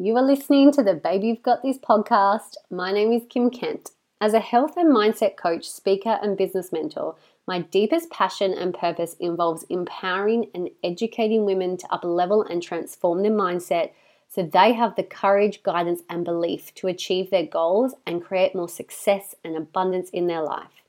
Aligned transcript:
You 0.00 0.16
are 0.16 0.22
listening 0.22 0.70
to 0.74 0.84
the 0.84 0.94
Baby 0.94 1.26
You've 1.26 1.42
Got 1.42 1.64
This 1.64 1.76
podcast. 1.76 2.54
My 2.70 2.92
name 2.92 3.10
is 3.10 3.24
Kim 3.28 3.50
Kent. 3.50 3.90
As 4.20 4.32
a 4.32 4.38
health 4.38 4.76
and 4.76 4.94
mindset 4.94 5.36
coach, 5.36 5.68
speaker, 5.68 6.20
and 6.22 6.36
business 6.36 6.70
mentor, 6.70 7.16
my 7.48 7.62
deepest 7.62 8.08
passion 8.08 8.52
and 8.52 8.72
purpose 8.72 9.16
involves 9.18 9.64
empowering 9.64 10.50
and 10.54 10.70
educating 10.84 11.44
women 11.44 11.76
to 11.78 11.88
uplevel 11.88 12.48
and 12.48 12.62
transform 12.62 13.24
their 13.24 13.32
mindset 13.32 13.90
so 14.28 14.44
they 14.44 14.72
have 14.72 14.94
the 14.94 15.02
courage, 15.02 15.64
guidance, 15.64 16.02
and 16.08 16.24
belief 16.24 16.72
to 16.76 16.86
achieve 16.86 17.30
their 17.30 17.46
goals 17.46 17.96
and 18.06 18.22
create 18.22 18.54
more 18.54 18.68
success 18.68 19.34
and 19.42 19.56
abundance 19.56 20.10
in 20.10 20.28
their 20.28 20.42
life. 20.42 20.84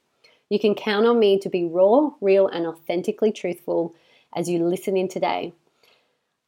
You 0.52 0.60
can 0.60 0.76
count 0.76 1.08
on 1.08 1.18
me 1.18 1.40
to 1.40 1.50
be 1.50 1.66
raw, 1.66 2.12
real, 2.22 2.48
and 2.48 2.68
authentically 2.68 3.32
truthful 3.32 3.96
as 4.36 4.48
you 4.48 4.64
listen 4.64 4.96
in 4.96 5.08
today. 5.08 5.54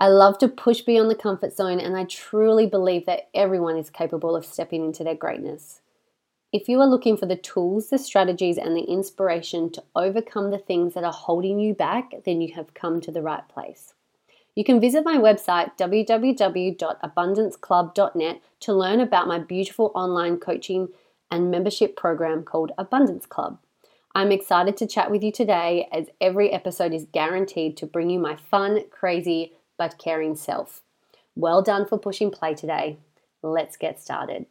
I 0.02 0.08
love 0.08 0.40
to 0.40 0.48
push 0.48 0.82
beyond 0.82 1.12
the 1.12 1.16
comfort 1.16 1.56
zone, 1.56 1.80
and 1.80 1.96
I 1.96 2.06
truly 2.06 2.66
believe 2.66 3.06
that 3.06 3.30
everyone 3.36 3.78
is 3.78 3.92
capable 3.92 4.36
of 4.36 4.48
stepping 4.48 4.84
into 4.84 5.04
their 5.04 5.14
greatness. 5.14 5.82
If 6.52 6.68
you 6.68 6.82
are 6.82 6.88
looking 6.88 7.18
for 7.18 7.28
the 7.28 7.36
tools, 7.36 7.90
the 7.90 8.00
strategies, 8.00 8.58
and 8.58 8.76
the 8.76 8.82
inspiration 8.82 9.72
to 9.74 9.84
overcome 9.96 10.50
the 10.50 10.58
things 10.58 10.96
that 10.96 11.04
are 11.04 11.14
holding 11.14 11.60
you 11.60 11.76
back, 11.76 12.14
then 12.26 12.42
you 12.42 12.52
have 12.56 12.74
come 12.74 13.00
to 13.00 13.12
the 13.12 13.22
right 13.22 13.48
place. 13.48 13.94
You 14.56 14.64
can 14.64 14.82
visit 14.82 15.06
my 15.06 15.18
website 15.18 15.78
www.abundanceclub.net 15.78 18.42
to 18.62 18.74
learn 18.74 19.02
about 19.02 19.28
my 19.28 19.38
beautiful 19.38 19.92
online 19.94 20.38
coaching 20.38 20.88
and 21.30 21.52
membership 21.52 21.96
program 21.96 22.42
called 22.42 22.72
Abundance 22.76 23.28
Club. 23.28 23.60
I'm 24.16 24.32
excited 24.32 24.78
to 24.78 24.88
chat 24.88 25.12
with 25.12 25.24
you 25.24 25.32
today 25.32 25.88
as 25.94 26.08
every 26.20 26.52
episode 26.52 26.92
is 26.92 27.06
guaranteed 27.14 27.78
to 27.78 27.86
bring 27.86 28.10
you 28.10 28.18
my 28.18 28.36
fun, 28.36 28.86
crazy, 28.90 29.54
but 29.82 29.98
caring 29.98 30.36
self. 30.36 30.84
Well 31.34 31.64
done 31.64 31.88
for 31.88 31.98
pushing 31.98 32.30
play 32.30 32.54
today. 32.54 33.00
Let's 33.42 33.78
get 33.78 34.00
started. 34.00 34.46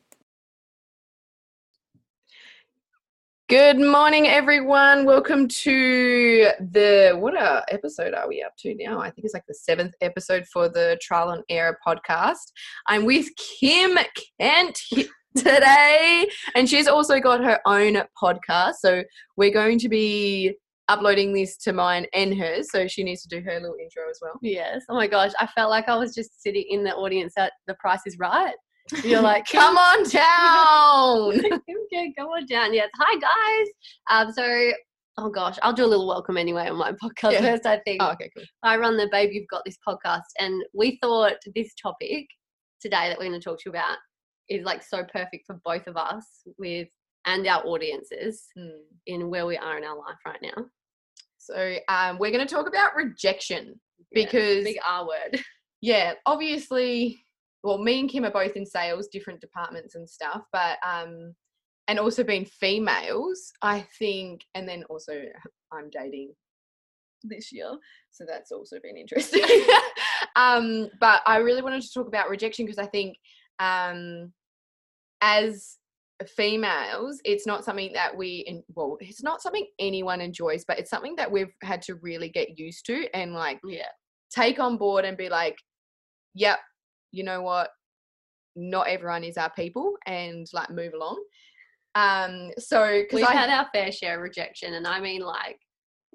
Good 3.49 3.79
morning, 3.79 4.27
everyone. 4.27 5.04
Welcome 5.04 5.46
to 5.46 6.51
the 6.59 7.16
what 7.16 7.37
uh, 7.37 7.63
episode 7.69 8.13
are 8.13 8.27
we 8.27 8.43
up 8.43 8.57
to 8.59 8.74
now? 8.74 8.99
I 8.99 9.10
think 9.10 9.24
it's 9.24 9.32
like 9.32 9.46
the 9.46 9.54
seventh 9.54 9.95
episode 10.01 10.46
for 10.52 10.69
the 10.69 10.99
Trial 11.01 11.30
and 11.30 11.45
Error 11.49 11.79
podcast. 11.87 12.51
I'm 12.88 13.04
with 13.04 13.29
Kim 13.37 13.99
Kent 14.41 14.80
today, 15.37 16.26
and 16.57 16.69
she's 16.69 16.88
also 16.88 17.21
got 17.21 17.45
her 17.45 17.60
own 17.66 18.02
podcast. 18.21 18.79
So 18.80 19.04
we're 19.37 19.52
going 19.52 19.79
to 19.79 19.88
be 19.88 20.57
uploading 20.91 21.33
this 21.33 21.57
to 21.57 21.73
mine 21.73 22.05
and 22.15 22.37
hers, 22.37 22.69
so 22.71 22.88
she 22.88 23.05
needs 23.05 23.23
to 23.23 23.29
do 23.29 23.41
her 23.43 23.60
little 23.60 23.77
intro 23.80 24.02
as 24.10 24.19
well. 24.21 24.33
Yes. 24.43 24.83
Oh 24.88 24.95
my 24.95 25.07
gosh, 25.07 25.30
I 25.38 25.47
felt 25.47 25.71
like 25.71 25.88
I 25.88 25.97
was 25.97 26.15
just 26.15 26.43
sitting 26.43 26.65
in 26.69 26.82
the 26.82 26.95
audience 26.95 27.35
at 27.38 27.52
The 27.69 27.74
Price 27.74 28.01
is 28.07 28.19
Right. 28.19 28.55
You're 29.05 29.21
like, 29.21 29.47
come 29.47 29.77
on 29.77 30.02
down. 30.09 31.38
okay, 31.93 32.13
come 32.19 32.27
on 32.29 32.45
down. 32.47 32.74
Yes. 32.74 32.91
Hi 32.99 33.19
guys. 33.21 33.69
Um, 34.10 34.32
so 34.32 34.73
oh 35.19 35.30
gosh, 35.30 35.59
I'll 35.63 35.73
do 35.73 35.85
a 35.85 35.87
little 35.87 36.09
welcome 36.09 36.37
anyway 36.37 36.69
on 36.69 36.77
my 36.77 36.91
podcast 36.93 37.32
yeah. 37.32 37.41
first. 37.41 37.66
I 37.66 37.79
think. 37.87 38.02
Oh, 38.02 38.10
okay, 38.13 38.30
cool. 38.37 38.45
I 38.65 38.77
run 38.77 38.97
the 38.97 39.09
Babe 39.13 39.30
You've 39.32 39.49
Got 39.49 39.63
This 39.65 39.79
podcast, 39.87 40.23
and 40.41 40.60
we 40.75 40.99
thought 41.01 41.35
this 41.54 41.73
topic 41.80 42.27
today 42.80 43.09
that 43.09 43.19
we're 43.19 43.29
going 43.29 43.41
to 43.41 43.45
talk 43.45 43.59
to 43.59 43.63
you 43.66 43.71
about 43.71 43.99
is 44.49 44.65
like 44.65 44.82
so 44.82 45.04
perfect 45.13 45.45
for 45.47 45.60
both 45.65 45.87
of 45.87 45.97
us 45.97 46.25
with 46.59 46.88
and 47.27 47.47
our 47.47 47.65
audiences 47.66 48.47
mm. 48.59 48.71
in 49.07 49.30
where 49.30 49.47
we 49.47 49.57
are 49.57 49.79
in 49.79 49.85
our 49.85 49.97
life 49.97 50.16
right 50.27 50.41
now. 50.43 50.65
So 51.51 51.76
um, 51.88 52.18
we're 52.18 52.30
going 52.30 52.46
to 52.46 52.54
talk 52.54 52.68
about 52.68 52.95
rejection 52.95 53.80
because 54.12 54.59
yeah, 54.59 54.65
big 54.65 54.79
R 54.87 55.06
word. 55.06 55.43
Yeah, 55.82 56.12
obviously, 56.26 57.24
well, 57.62 57.79
me 57.79 58.01
and 58.01 58.09
Kim 58.10 58.26
are 58.26 58.30
both 58.30 58.54
in 58.54 58.66
sales, 58.66 59.09
different 59.09 59.40
departments 59.40 59.95
and 59.95 60.07
stuff, 60.07 60.42
but 60.52 60.76
um, 60.87 61.34
and 61.88 61.98
also 61.98 62.23
being 62.23 62.45
females, 62.45 63.51
I 63.62 63.87
think, 63.98 64.42
and 64.54 64.69
then 64.69 64.84
also 64.91 65.12
I'm 65.72 65.88
dating 65.88 66.34
this 67.22 67.50
year, 67.50 67.70
so 68.10 68.25
that's 68.28 68.52
also 68.52 68.76
been 68.82 68.98
interesting. 68.98 69.42
um, 70.36 70.91
but 71.00 71.22
I 71.26 71.38
really 71.38 71.62
wanted 71.62 71.80
to 71.80 71.92
talk 71.94 72.08
about 72.08 72.28
rejection 72.28 72.66
because 72.66 72.78
I 72.78 72.86
think 72.86 73.16
um, 73.58 74.34
as 75.22 75.78
females 76.36 77.19
it's 77.25 77.47
not 77.47 77.64
something 77.64 77.92
that 77.94 78.14
we 78.14 78.62
well 78.75 78.97
it's 79.00 79.22
not 79.22 79.41
something 79.41 79.66
anyone 79.78 80.20
enjoys 80.20 80.64
but 80.69 80.78
it's 80.78 80.91
something 80.91 81.14
that 81.16 81.31
we've 81.31 81.54
had 81.62 81.81
to 81.81 81.94
really 81.97 82.28
get 82.28 82.58
used 82.58 82.84
to 82.84 83.06
and 83.14 83.32
like 83.32 83.58
yeah. 83.64 83.86
take 84.31 84.58
on 84.58 84.76
board 84.76 85.04
and 85.04 85.16
be 85.16 85.28
like 85.31 85.56
yep 86.34 86.58
you 87.12 87.25
know 87.25 87.42
what? 87.42 87.70
Not 88.56 88.88
everyone 88.88 89.25
is 89.25 89.36
our 89.36 89.50
people 89.50 89.94
and 90.06 90.47
like 90.53 90.70
move 90.70 90.92
along. 90.94 91.22
Um 91.94 92.50
so 92.58 93.02
we've 93.12 93.25
I, 93.25 93.32
had 93.32 93.50
our 93.50 93.66
fair 93.72 93.91
share 93.91 94.16
of 94.16 94.22
rejection 94.22 94.75
and 94.75 94.87
i 94.87 95.00
mean 95.00 95.22
like 95.22 95.58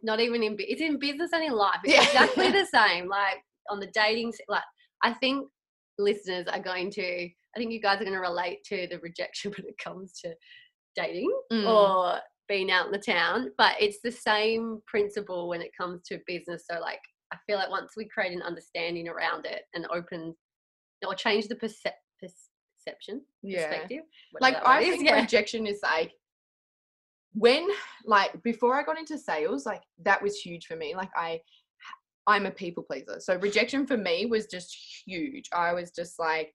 not 0.03 0.21
even 0.21 0.41
in 0.41 0.55
it's 0.57 0.79
in 0.79 0.97
business 0.97 1.31
and 1.33 1.43
in 1.43 1.51
life 1.51 1.79
it's 1.83 1.93
yeah. 2.13 2.23
exactly 2.23 2.49
the 2.49 2.65
same 2.65 3.09
like 3.09 3.41
on 3.69 3.81
the 3.81 3.91
dating 3.93 4.31
like 4.47 4.63
i 5.03 5.11
think 5.11 5.45
listeners 5.99 6.45
are 6.47 6.61
going 6.61 6.89
to 6.91 7.27
I 7.55 7.59
think 7.59 7.71
you 7.71 7.81
guys 7.81 8.01
are 8.01 8.05
going 8.05 8.13
to 8.13 8.19
relate 8.19 8.63
to 8.65 8.87
the 8.89 8.99
rejection 8.99 9.51
when 9.57 9.67
it 9.67 9.77
comes 9.77 10.19
to 10.21 10.35
dating 10.95 11.31
mm. 11.51 11.67
or 11.67 12.19
being 12.47 12.71
out 12.71 12.87
in 12.87 12.91
the 12.91 12.99
town. 12.99 13.51
But 13.57 13.75
it's 13.79 13.99
the 14.03 14.11
same 14.11 14.81
principle 14.87 15.47
when 15.47 15.61
it 15.61 15.71
comes 15.77 16.01
to 16.07 16.19
business. 16.27 16.65
So, 16.69 16.79
like, 16.79 17.01
I 17.33 17.37
feel 17.47 17.57
like 17.57 17.69
once 17.69 17.93
we 17.97 18.05
create 18.05 18.33
an 18.33 18.41
understanding 18.41 19.07
around 19.07 19.45
it 19.45 19.63
and 19.73 19.87
open 19.91 20.35
or 21.05 21.15
change 21.15 21.47
the 21.47 21.55
perce- 21.55 21.81
perception, 22.21 23.21
yeah. 23.41 23.67
perspective. 23.67 24.03
Like, 24.39 24.57
I 24.65 24.83
think 24.83 25.05
yeah. 25.05 25.21
rejection 25.21 25.65
is 25.65 25.79
like, 25.83 26.13
when 27.35 27.67
like 28.05 28.41
before 28.43 28.79
I 28.79 28.83
got 28.83 28.97
into 28.97 29.17
sales, 29.17 29.65
like 29.65 29.81
that 30.03 30.21
was 30.21 30.37
huge 30.37 30.65
for 30.65 30.77
me. 30.77 30.95
Like 30.95 31.09
I 31.15 31.41
I'm 32.27 32.45
a 32.45 32.51
people 32.51 32.83
pleaser. 32.83 33.19
So 33.19 33.37
rejection 33.37 33.85
for 33.85 33.97
me 33.97 34.25
was 34.25 34.47
just 34.47 34.75
huge. 35.05 35.49
I 35.53 35.73
was 35.73 35.91
just 35.91 36.17
like, 36.17 36.53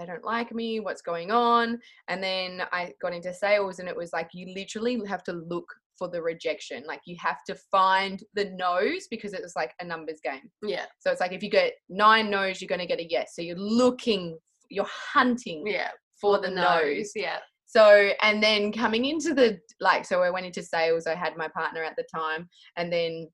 they 0.00 0.06
don't 0.06 0.24
like 0.24 0.52
me 0.54 0.80
what's 0.80 1.02
going 1.02 1.30
on? 1.30 1.78
And 2.08 2.22
then 2.22 2.62
i 2.72 2.92
got 3.02 3.12
into 3.12 3.32
sales 3.34 3.78
and 3.78 3.88
it 3.88 3.96
was 3.96 4.12
like 4.12 4.30
you 4.32 4.52
literally 4.54 5.00
have 5.06 5.22
to 5.24 5.32
look 5.32 5.66
for 5.98 6.08
the 6.08 6.22
rejection. 6.22 6.82
Like 6.86 7.02
you 7.04 7.16
have 7.20 7.44
to 7.44 7.54
find 7.54 8.22
the 8.34 8.46
no's 8.56 9.06
because 9.10 9.34
it 9.34 9.42
was 9.42 9.52
like 9.54 9.74
a 9.80 9.84
numbers 9.84 10.20
game. 10.24 10.50
Yeah. 10.62 10.86
So 10.98 11.10
it's 11.10 11.20
like 11.20 11.32
if 11.32 11.42
you 11.42 11.50
get 11.50 11.74
nine 11.90 12.30
no's 12.30 12.60
you're 12.60 12.68
going 12.68 12.80
to 12.80 12.86
get 12.86 13.00
a 13.00 13.06
yes. 13.08 13.32
So 13.34 13.42
you're 13.42 13.56
looking 13.56 14.38
you're 14.70 14.86
hunting 14.88 15.66
yeah 15.66 15.88
for, 16.20 16.36
for 16.36 16.42
the, 16.42 16.48
the 16.48 16.54
no's. 16.54 17.12
yeah. 17.14 17.38
So 17.66 18.10
and 18.22 18.42
then 18.42 18.72
coming 18.72 19.04
into 19.04 19.34
the 19.34 19.60
like 19.80 20.04
so 20.04 20.22
i 20.22 20.30
went 20.30 20.46
into 20.46 20.62
sales 20.62 21.06
i 21.06 21.14
had 21.14 21.36
my 21.36 21.48
partner 21.48 21.84
at 21.84 21.96
the 21.96 22.04
time 22.12 22.48
and 22.76 22.92
then 22.92 23.28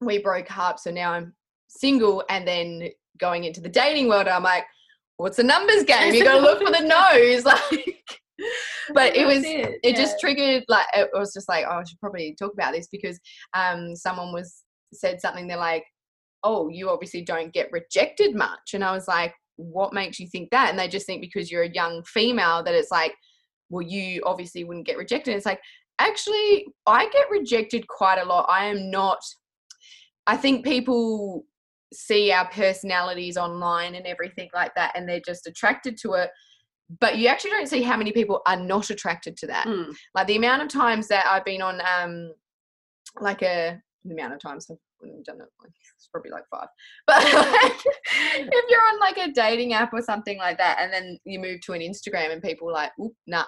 we 0.00 0.18
broke 0.18 0.56
up. 0.56 0.78
So 0.78 0.90
now 0.90 1.12
i'm 1.12 1.34
single 1.68 2.24
and 2.30 2.48
then 2.48 2.88
going 3.18 3.44
into 3.44 3.60
the 3.60 3.68
dating 3.68 4.08
world 4.08 4.26
i'm 4.26 4.42
like 4.42 4.64
what's 5.18 5.38
a 5.38 5.42
numbers 5.42 5.84
game? 5.84 6.14
You 6.14 6.24
got 6.24 6.36
to 6.36 6.40
look 6.40 6.58
for 6.64 6.72
the 6.72 6.80
nose, 7.12 7.44
like. 7.44 7.94
but 8.94 9.16
it 9.16 9.26
was 9.26 9.44
it, 9.44 9.78
it 9.82 9.90
yeah. 9.90 9.96
just 9.96 10.20
triggered 10.20 10.64
like 10.68 10.86
it 10.94 11.10
was 11.12 11.34
just 11.34 11.48
like 11.48 11.66
oh, 11.68 11.78
I 11.78 11.84
should 11.84 11.98
probably 11.98 12.36
talk 12.38 12.52
about 12.52 12.72
this 12.72 12.86
because 12.86 13.18
um 13.52 13.96
someone 13.96 14.32
was 14.32 14.62
said 14.94 15.20
something 15.20 15.48
they're 15.48 15.56
like 15.56 15.84
oh 16.44 16.68
you 16.68 16.88
obviously 16.88 17.22
don't 17.22 17.52
get 17.52 17.72
rejected 17.72 18.36
much 18.36 18.74
and 18.74 18.84
I 18.84 18.92
was 18.92 19.08
like 19.08 19.34
what 19.56 19.92
makes 19.92 20.20
you 20.20 20.28
think 20.28 20.50
that 20.50 20.70
and 20.70 20.78
they 20.78 20.86
just 20.86 21.04
think 21.04 21.20
because 21.20 21.50
you're 21.50 21.64
a 21.64 21.70
young 21.70 22.04
female 22.04 22.62
that 22.62 22.74
it's 22.74 22.92
like 22.92 23.12
well 23.70 23.82
you 23.82 24.22
obviously 24.24 24.62
wouldn't 24.62 24.86
get 24.86 24.98
rejected 24.98 25.34
it's 25.34 25.44
like 25.44 25.60
actually 25.98 26.66
I 26.86 27.08
get 27.08 27.28
rejected 27.28 27.88
quite 27.88 28.20
a 28.20 28.24
lot 28.24 28.46
I 28.48 28.66
am 28.66 28.88
not 28.88 29.18
I 30.28 30.36
think 30.36 30.64
people 30.64 31.44
see 31.92 32.30
our 32.32 32.48
personalities 32.50 33.36
online 33.36 33.94
and 33.94 34.06
everything 34.06 34.48
like 34.54 34.74
that 34.74 34.92
and 34.94 35.08
they're 35.08 35.20
just 35.24 35.46
attracted 35.46 35.96
to 35.96 36.12
it 36.12 36.30
but 37.00 37.18
you 37.18 37.28
actually 37.28 37.50
don't 37.50 37.68
see 37.68 37.82
how 37.82 37.96
many 37.96 38.12
people 38.12 38.40
are 38.46 38.56
not 38.56 38.90
attracted 38.90 39.36
to 39.36 39.46
that 39.46 39.66
mm. 39.66 39.94
like 40.14 40.26
the 40.26 40.36
amount 40.36 40.62
of 40.62 40.68
times 40.68 41.08
that 41.08 41.26
i've 41.26 41.44
been 41.44 41.62
on 41.62 41.80
um 41.80 42.32
like 43.20 43.42
a 43.42 43.78
the 44.04 44.12
amount 44.12 44.32
of 44.32 44.40
times 44.40 44.66
i've 44.70 44.76
done 45.24 45.40
it 45.40 45.48
like 45.62 45.72
it's 45.96 46.08
probably 46.12 46.30
like 46.30 46.44
five 46.50 46.68
but 47.06 47.22
like, 47.22 47.84
if 48.34 48.64
you're 48.68 48.80
on 48.92 49.00
like 49.00 49.18
a 49.18 49.32
dating 49.32 49.72
app 49.72 49.92
or 49.92 50.02
something 50.02 50.38
like 50.38 50.58
that 50.58 50.78
and 50.80 50.92
then 50.92 51.18
you 51.24 51.38
move 51.38 51.60
to 51.60 51.72
an 51.72 51.80
instagram 51.80 52.32
and 52.32 52.42
people 52.42 52.70
like 52.72 52.92
oop 53.00 53.12
nah 53.26 53.44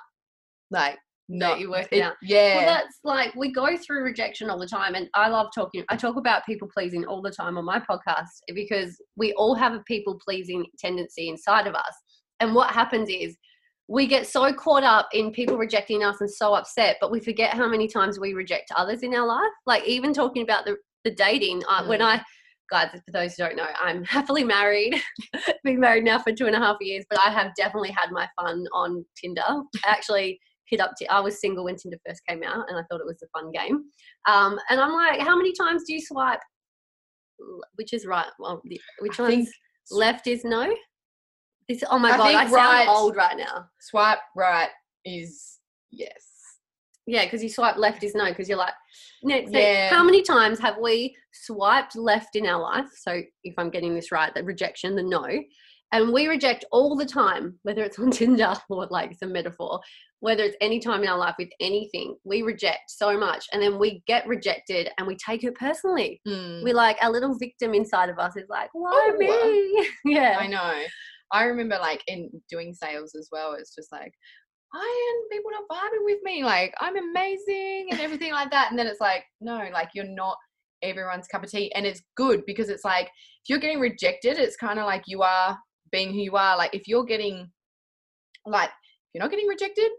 like 0.71 0.99
no, 1.33 1.55
you 1.55 1.71
work 1.71 1.87
it, 1.93 2.03
out. 2.03 2.15
Yeah. 2.23 2.57
Well, 2.57 2.67
that's 2.67 2.99
like 3.05 3.35
we 3.37 3.53
go 3.53 3.77
through 3.77 4.03
rejection 4.03 4.51
all 4.51 4.59
the 4.59 4.67
time, 4.67 4.97
and 4.97 5.09
I 5.15 5.29
love 5.29 5.49
talking. 5.55 5.85
I 5.89 5.97
talk 5.97 6.17
about 6.17 6.45
people 6.45 6.69
pleasing 6.73 7.05
all 7.07 7.23
the 7.23 7.31
time 7.31 7.57
on 7.57 7.65
my 7.65 7.79
podcast 7.79 8.27
because 8.53 9.01
we 9.17 9.33
all 9.35 9.55
have 9.55 9.73
a 9.73 9.81
people 9.87 10.19
pleasing 10.23 10.67
tendency 10.79 11.29
inside 11.29 11.69
of 11.69 11.75
us. 11.77 11.95
And 12.41 12.53
what 12.53 12.71
happens 12.71 13.09
is 13.09 13.37
we 13.87 14.09
get 14.09 14.27
so 14.27 14.53
caught 14.53 14.83
up 14.83 15.09
in 15.13 15.31
people 15.31 15.57
rejecting 15.57 16.03
us 16.03 16.21
and 16.21 16.31
so 16.31 16.55
upset, 16.55 16.97
but 17.01 17.13
we 17.13 17.21
forget 17.21 17.55
how 17.55 17.69
many 17.69 17.87
times 17.87 18.19
we 18.19 18.35
reject 18.35 18.73
others 18.75 19.05
in 19.05 19.15
our 19.15 19.27
life. 19.27 19.53
Like 19.67 19.85
even 19.87 20.13
talking 20.13 20.43
about 20.43 20.65
the 20.65 20.77
the 21.05 21.13
dating, 21.13 21.63
uh, 21.69 21.87
when 21.87 22.01
mm. 22.01 22.07
I 22.07 22.23
guys, 22.73 22.91
for 22.91 23.13
those 23.13 23.35
who 23.35 23.45
don't 23.45 23.57
know, 23.57 23.69
I'm 23.81 24.03
happily 24.17 24.43
married. 24.43 25.01
Been 25.65 25.79
married 25.79 26.05
now 26.05 26.19
for 26.19 26.33
two 26.33 26.47
and 26.47 26.57
a 26.57 26.59
half 26.59 26.79
years, 26.81 27.05
but 27.09 27.21
I 27.25 27.31
have 27.31 27.55
definitely 27.57 27.91
had 27.93 28.11
my 28.11 28.29
fun 28.41 28.67
on 28.73 29.05
Tinder. 29.17 29.63
Actually 29.85 30.41
up. 30.79 30.93
T- 30.97 31.09
I 31.09 31.19
was 31.19 31.41
single 31.41 31.65
when 31.65 31.75
Tinder 31.75 31.97
first 32.07 32.21
came 32.29 32.45
out, 32.45 32.67
and 32.69 32.79
I 32.79 32.83
thought 32.83 33.01
it 33.01 33.07
was 33.07 33.21
a 33.25 33.29
fun 33.37 33.51
game. 33.51 33.85
Um, 34.29 34.57
and 34.69 34.79
I'm 34.79 34.93
like, 34.93 35.19
how 35.21 35.37
many 35.37 35.53
times 35.53 35.83
do 35.85 35.95
you 35.95 36.01
swipe? 36.01 36.39
Which 37.75 37.93
is 37.93 38.07
right? 38.07 38.27
Well, 38.39 38.63
which 39.01 39.19
I 39.19 39.23
one's 39.23 39.35
think 39.35 39.49
left 39.91 40.27
is 40.27 40.45
no. 40.45 40.73
This, 41.69 41.83
oh 41.91 41.99
my 41.99 42.11
I 42.11 42.17
god, 42.17 42.35
I 42.35 42.43
sound 42.45 42.55
right- 42.55 42.89
old 42.89 43.17
right 43.17 43.37
now. 43.37 43.65
swipe 43.81 44.19
right 44.37 44.69
is 45.05 45.59
yes. 45.91 46.27
Yeah, 47.07 47.25
because 47.25 47.43
you 47.43 47.49
swipe 47.49 47.77
left 47.77 48.05
is 48.05 48.15
no, 48.15 48.27
because 48.27 48.49
you're 48.49 48.59
like, 48.59 48.75
so 49.25 49.29
Yeah. 49.49 49.89
how 49.89 50.05
many 50.05 50.23
times 50.23 50.61
have 50.61 50.77
we 50.81 51.17
swiped 51.33 51.97
left 51.97 52.37
in 52.37 52.47
our 52.47 52.61
life? 52.61 52.87
So 52.95 53.21
if 53.43 53.55
I'm 53.59 53.71
getting 53.71 53.95
this 53.95 54.13
right, 54.13 54.33
the 54.35 54.45
rejection, 54.45 54.95
the 54.95 55.03
no, 55.03 55.27
and 55.93 56.13
we 56.13 56.27
reject 56.29 56.65
all 56.71 56.97
the 56.97 57.07
time, 57.07 57.59
whether 57.63 57.83
it's 57.83 57.99
on 57.99 58.11
Tinder 58.11 58.55
or 58.69 58.87
like 58.91 59.13
it's 59.13 59.23
a 59.23 59.27
metaphor, 59.27 59.81
whether 60.21 60.45
it's 60.45 60.57
any 60.61 60.79
time 60.81 61.03
in 61.03 61.09
our 61.09 61.19
life 61.19 61.35
with 61.39 61.49
anything, 61.61 62.17
we 62.25 62.43
reject 62.43 62.83
so 62.89 63.19
much, 63.19 63.47
and 63.53 63.63
then 63.63 63.79
we 63.79 64.03
get 64.07 64.27
rejected 64.27 64.91
and 64.99 65.07
we 65.07 65.17
take 65.17 65.45
it 65.45 65.55
personally. 65.55 66.21
Mm. 66.27 66.63
We 66.63 66.73
like 66.73 66.99
our 67.01 67.11
little 67.11 67.37
victim 67.39 67.75
inside 67.75 68.09
of 68.09 68.19
us 68.19 68.37
is 68.37 68.49
like, 68.49 68.71
why 68.73 69.11
Oh, 69.13 69.17
me? 69.17 69.89
yeah, 70.15 70.37
I 70.39 70.47
know. 70.47 70.83
I 71.33 71.45
remember 71.45 71.79
like 71.81 72.03
in 72.09 72.31
doing 72.49 72.75
sales 72.75 73.15
as 73.15 73.29
well. 73.31 73.55
It's 73.55 73.75
just 73.75 73.93
like, 73.93 74.13
why 74.73 74.81
aren't 74.81 75.31
people 75.31 75.51
not 75.51 75.65
vibing 75.71 76.05
with 76.05 76.19
me? 76.23 76.45
Like 76.45 76.75
I'm 76.81 76.97
amazing 76.97 77.89
and 77.91 78.01
everything 78.01 78.33
like 78.33 78.51
that. 78.51 78.69
And 78.71 78.79
then 78.79 78.87
it's 78.87 79.01
like, 79.01 79.25
no, 79.41 79.69
like 79.73 79.91
you're 79.95 80.05
not 80.09 80.37
everyone's 80.83 81.29
cup 81.29 81.45
of 81.45 81.51
tea. 81.51 81.73
And 81.75 81.87
it's 81.87 82.03
good 82.17 82.43
because 82.47 82.69
it's 82.69 82.85
like 82.85 83.07
if 83.07 83.49
you're 83.49 83.59
getting 83.59 83.81
rejected, 83.81 84.39
it's 84.39 84.57
kind 84.57 84.79
of 84.79 84.87
like 84.87 85.05
you 85.07 85.23
are 85.23 85.57
being 85.93 86.13
who 86.13 86.21
you 86.21 86.37
are. 86.37 86.57
Like 86.57 86.75
if 86.75 86.87
you're 86.89 87.05
getting 87.05 87.51
like 88.47 88.69
if 88.71 89.15
you're 89.15 89.23
not 89.23 89.31
getting 89.31 89.49
rejected, 89.49 89.91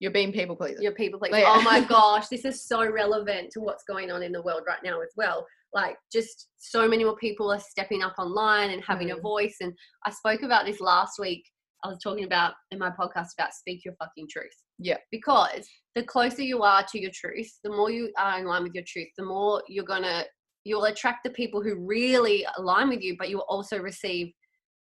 you're 0.00 0.12
being 0.12 0.32
people 0.32 0.56
pleaser. 0.56 0.82
your 0.82 0.92
people 0.92 1.18
please. 1.20 1.32
Yeah. 1.32 1.44
Oh 1.56 1.62
my 1.62 1.80
gosh, 1.88 2.28
this 2.28 2.44
is 2.44 2.66
so 2.66 2.88
relevant 2.90 3.50
to 3.52 3.60
what's 3.60 3.84
going 3.84 4.10
on 4.10 4.22
in 4.22 4.32
the 4.32 4.42
world 4.42 4.62
right 4.66 4.80
now 4.84 5.00
as 5.00 5.10
well. 5.16 5.46
Like, 5.74 5.96
just 6.12 6.48
so 6.58 6.86
many 6.86 7.02
more 7.02 7.16
people 7.16 7.50
are 7.50 7.58
stepping 7.60 8.02
up 8.02 8.14
online 8.18 8.70
and 8.70 8.82
having 8.86 9.10
a 9.10 9.16
Mm. 9.16 9.22
voice. 9.22 9.56
And 9.62 9.72
I 10.04 10.10
spoke 10.10 10.42
about 10.42 10.66
this 10.66 10.80
last 10.80 11.18
week. 11.18 11.42
I 11.82 11.88
was 11.88 11.98
talking 12.02 12.24
about 12.24 12.52
in 12.72 12.78
my 12.78 12.90
podcast 12.90 13.28
about 13.38 13.54
speak 13.54 13.84
your 13.84 13.94
fucking 13.98 14.26
truth. 14.30 14.52
Yeah. 14.78 14.98
Because 15.10 15.66
the 15.94 16.02
closer 16.02 16.42
you 16.42 16.62
are 16.62 16.84
to 16.92 17.00
your 17.00 17.10
truth, 17.14 17.50
the 17.64 17.70
more 17.70 17.90
you 17.90 18.12
are 18.18 18.38
in 18.38 18.44
line 18.44 18.64
with 18.64 18.74
your 18.74 18.84
truth, 18.86 19.08
the 19.16 19.24
more 19.24 19.62
you're 19.68 19.84
gonna 19.84 20.24
you'll 20.64 20.84
attract 20.84 21.24
the 21.24 21.30
people 21.30 21.60
who 21.62 21.74
really 21.74 22.46
align 22.58 22.88
with 22.88 23.00
you, 23.02 23.16
but 23.18 23.28
you'll 23.30 23.46
also 23.48 23.78
receive 23.78 24.30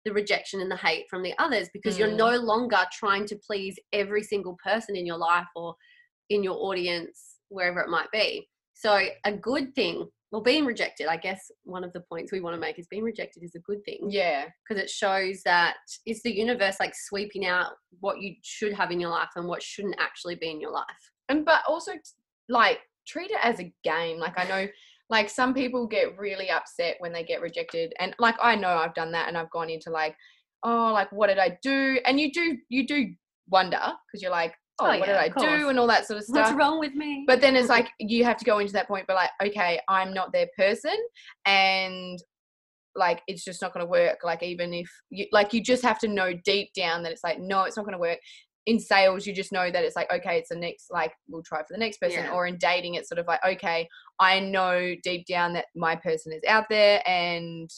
the 0.05 0.13
rejection 0.13 0.61
and 0.61 0.71
the 0.71 0.77
hate 0.77 1.07
from 1.11 1.23
the 1.23 1.35
others 1.39 1.69
because 1.73 1.99
you're 1.99 2.09
Mm. 2.09 2.17
no 2.17 2.37
longer 2.37 2.79
trying 2.93 3.27
to 3.27 3.37
please 3.37 3.79
every 3.93 4.23
single 4.23 4.57
person 4.63 4.97
in 4.97 5.07
your 5.07 5.19
life 5.19 5.49
or 5.55 5.75
in 6.31 6.43
your 6.43 6.57
audience, 6.59 7.37
wherever 7.49 7.81
it 7.81 7.89
might 7.89 8.11
be. 8.13 8.49
So, 8.75 9.09
a 9.25 9.33
good 9.33 9.75
thing, 9.75 10.09
well, 10.31 10.41
being 10.41 10.65
rejected, 10.65 11.07
I 11.09 11.17
guess 11.17 11.51
one 11.65 11.85
of 11.85 11.93
the 11.93 12.01
points 12.01 12.33
we 12.33 12.41
want 12.41 12.55
to 12.55 12.61
make 12.61 12.79
is 12.79 12.87
being 12.87 13.03
rejected 13.03 13.43
is 13.43 13.55
a 13.57 13.59
good 13.59 13.85
thing 13.85 14.09
yeah. 14.09 14.47
because 14.67 14.83
it 14.83 14.89
shows 14.89 15.43
that 15.43 15.77
it's 16.07 16.23
the 16.23 16.33
universe 16.33 16.77
like 16.81 16.95
sweeping 16.95 17.45
out 17.47 17.73
what 17.99 18.21
you 18.21 18.37
should 18.43 18.73
have 18.73 18.91
in 18.91 19.01
your 19.01 19.11
life 19.11 19.31
and 19.37 19.47
what 19.49 19.63
shouldn't 19.63 19.97
actually 19.99 20.37
be 20.37 20.51
in 20.51 20.61
your 20.61 20.71
life. 20.73 21.11
and 21.29 21.45
but 21.45 21.61
also 21.69 21.93
like 22.49 22.79
treat 23.07 23.31
it 23.31 23.39
as 23.43 23.59
a 23.61 23.73
game 23.83 24.19
like 24.19 24.39
i 24.39 24.45
know 24.45 24.69
like 25.11 25.29
some 25.29 25.53
people 25.53 25.87
get 25.87 26.17
really 26.19 26.49
upset 26.51 26.97
when 27.01 27.13
they 27.13 27.25
get 27.25 27.41
rejected 27.41 27.93
and 27.99 28.15
like 28.19 28.37
i 28.41 28.55
know 28.55 28.69
i've 28.69 28.95
done 28.95 29.13
that 29.13 29.29
and 29.29 29.37
i've 29.37 29.51
gone 29.51 29.69
into 29.69 29.91
like 29.91 30.17
oh 30.65 30.91
like 30.93 31.11
what 31.13 31.27
did 31.27 31.39
i 31.39 31.59
do? 31.63 31.99
And 32.07 32.21
you 32.21 32.33
do 32.33 32.57
you 32.69 32.87
do 32.87 33.13
wonder 33.49 33.81
because 33.81 34.23
you're 34.23 34.31
like 34.31 34.55
oh, 34.79 34.87
Oh, 34.87 34.99
what 34.99 35.01
yeah, 35.01 35.29
did 35.29 35.37
i 35.37 35.47
do? 35.59 35.69
and 35.69 35.79
all 35.79 35.87
that 35.89 36.07
sort 36.07 36.19
of 36.19 36.25
stuff? 36.25 36.47
What's 36.47 36.59
wrong 36.59 36.79
with 36.79 36.95
me? 36.95 37.25
but 37.27 37.41
then 37.41 37.57
it's 37.57 37.69
like 37.77 37.89
you 37.99 38.25
have 38.25 38.37
to 38.39 38.45
go 38.45 38.59
into 38.59 38.73
that 38.75 38.89
point 38.89 39.07
but 39.07 39.17
like 39.17 39.31
okay 39.43 39.81
i'm 39.89 40.15
not 40.15 40.33
their 40.33 40.47
person 40.57 40.97
and 41.45 42.23
like 42.97 43.23
it's 43.27 43.45
just 43.45 43.63
not 43.63 43.73
going 43.73 43.85
to 43.85 43.91
work. 43.91 44.19
Like 44.25 44.43
even 44.43 44.75
if 44.75 44.91
you 45.11 45.27
like 45.33 45.53
you 45.53 45.63
just 45.63 45.83
have 45.83 45.99
to 46.01 46.09
know 46.09 46.33
deep 46.45 46.73
down 46.75 47.03
that 47.03 47.13
it's 47.13 47.25
like 47.25 47.39
no 47.41 47.63
it's 47.63 47.77
not 47.77 47.85
going 47.85 47.95
to 47.95 48.01
work 48.01 48.19
in 48.67 48.79
sales 48.79 49.27
you 49.27 49.33
just 49.33 49.53
know 49.53 49.71
that 49.71 49.85
it's 49.85 49.97
like 49.97 50.11
okay 50.13 50.39
it's 50.39 50.51
the 50.51 50.57
next 50.57 50.87
like 50.91 51.13
we'll 51.29 51.43
try 51.43 51.59
for 51.61 51.67
the 51.71 51.79
next 51.79 51.99
person 51.99 52.25
Yeah. 52.25 52.33
or 52.33 52.47
in 52.47 52.59
dating 52.59 52.95
it's 52.95 53.09
sort 53.09 53.19
of 53.19 53.27
like 53.27 53.41
okay 53.47 53.89
i 54.19 54.39
know 54.39 54.95
deep 55.03 55.27
down 55.27 55.55
that 55.55 55.67
my 55.75 55.97
person 55.97 56.33
is 56.33 56.43
out 56.47 56.67
there 56.69 57.03
and 57.09 57.71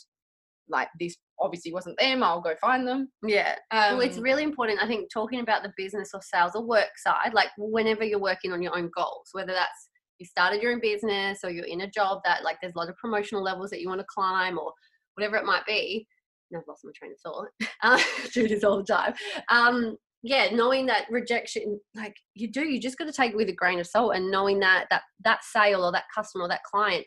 like 0.69 0.88
this 0.99 1.17
obviously 1.40 1.73
wasn't 1.73 1.99
them 1.99 2.23
i'll 2.23 2.40
go 2.40 2.55
find 2.61 2.87
them 2.87 3.08
yeah. 3.25 3.56
um, 3.70 3.99
well, 3.99 4.00
it's 4.00 4.19
really 4.19 4.43
important, 4.43 4.82
I 4.82 4.87
think, 4.87 5.11
talking 5.12 5.40
about 5.40 5.62
the 5.62 5.73
business 5.76 6.11
or 6.14 6.20
sales 6.23 6.52
or 6.55 6.62
work 6.64 6.90
side, 6.96 7.34
like 7.34 7.49
whenever 7.58 8.05
you're 8.05 8.20
working 8.20 8.52
on 8.52 8.62
your 8.62 8.76
own 8.76 8.88
goals, 8.96 9.29
whether 9.32 9.52
that's 9.52 9.88
you 10.19 10.26
started 10.26 10.62
your 10.62 10.73
own 10.73 10.81
business 10.81 11.40
or 11.43 11.50
you're 11.50 11.64
in 11.64 11.81
a 11.81 11.90
job 11.90 12.20
that 12.25 12.44
like 12.44 12.58
there's 12.62 12.75
a 12.76 12.79
lot 12.79 12.88
of 12.88 12.96
promotional 12.96 13.43
levels 13.43 13.70
that 13.70 13.81
you 13.81 13.88
want 13.88 14.00
to 14.00 14.06
climb 14.08 14.56
or 14.56 14.73
whatever 15.14 15.37
it 15.37 15.44
might 15.44 15.67
be. 15.67 16.06
No, 16.52 16.61
I've 16.61 16.64
lost 16.69 16.84
my 16.84 16.93
train 16.94 17.12
of 17.12 17.19
thought. 17.20 17.49
Uh, 17.82 18.00
do 18.32 18.46
this 18.46 18.62
all 18.62 18.76
the 18.76 18.84
time. 18.84 19.12
Um, 19.50 19.96
yeah, 20.23 20.49
knowing 20.53 20.87
that 20.87 21.07
rejection, 21.11 21.81
like 21.95 22.17
you 22.35 22.51
do, 22.51 22.63
you 22.69 22.81
just 22.81 22.97
got 22.99 23.07
to 23.07 23.13
take 23.13 23.33
it 23.33 23.37
with 23.37 23.49
a 23.49 23.55
grain 23.55 23.81
of 23.81 23.87
salt, 23.87 24.15
and 24.15 24.31
knowing 24.31 24.61
that 24.61 24.87
that 24.91 25.03
that 25.25 25.45
sale 25.45 25.85
or 25.85 25.93
that 25.93 26.05
customer 26.15 26.45
or 26.45 26.49
that 26.49 26.63
client, 26.65 27.05